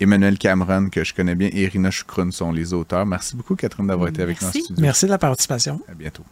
Emmanuel 0.00 0.38
Cameron, 0.38 0.88
que 0.88 1.04
je 1.04 1.12
connais 1.14 1.34
bien, 1.34 1.48
et 1.52 1.62
Irina 1.64 1.90
Choukroun 1.90 2.32
sont 2.32 2.52
les 2.52 2.72
auteurs. 2.72 3.04
Merci 3.04 3.36
beaucoup, 3.36 3.54
Catherine, 3.54 3.86
d'avoir 3.86 4.08
été 4.08 4.22
avec 4.22 4.40
nous. 4.40 4.48
Merci 4.78 5.04
de 5.06 5.10
la 5.10 5.18
participation. 5.18 5.80
À 5.90 5.94
bientôt. 5.94 6.24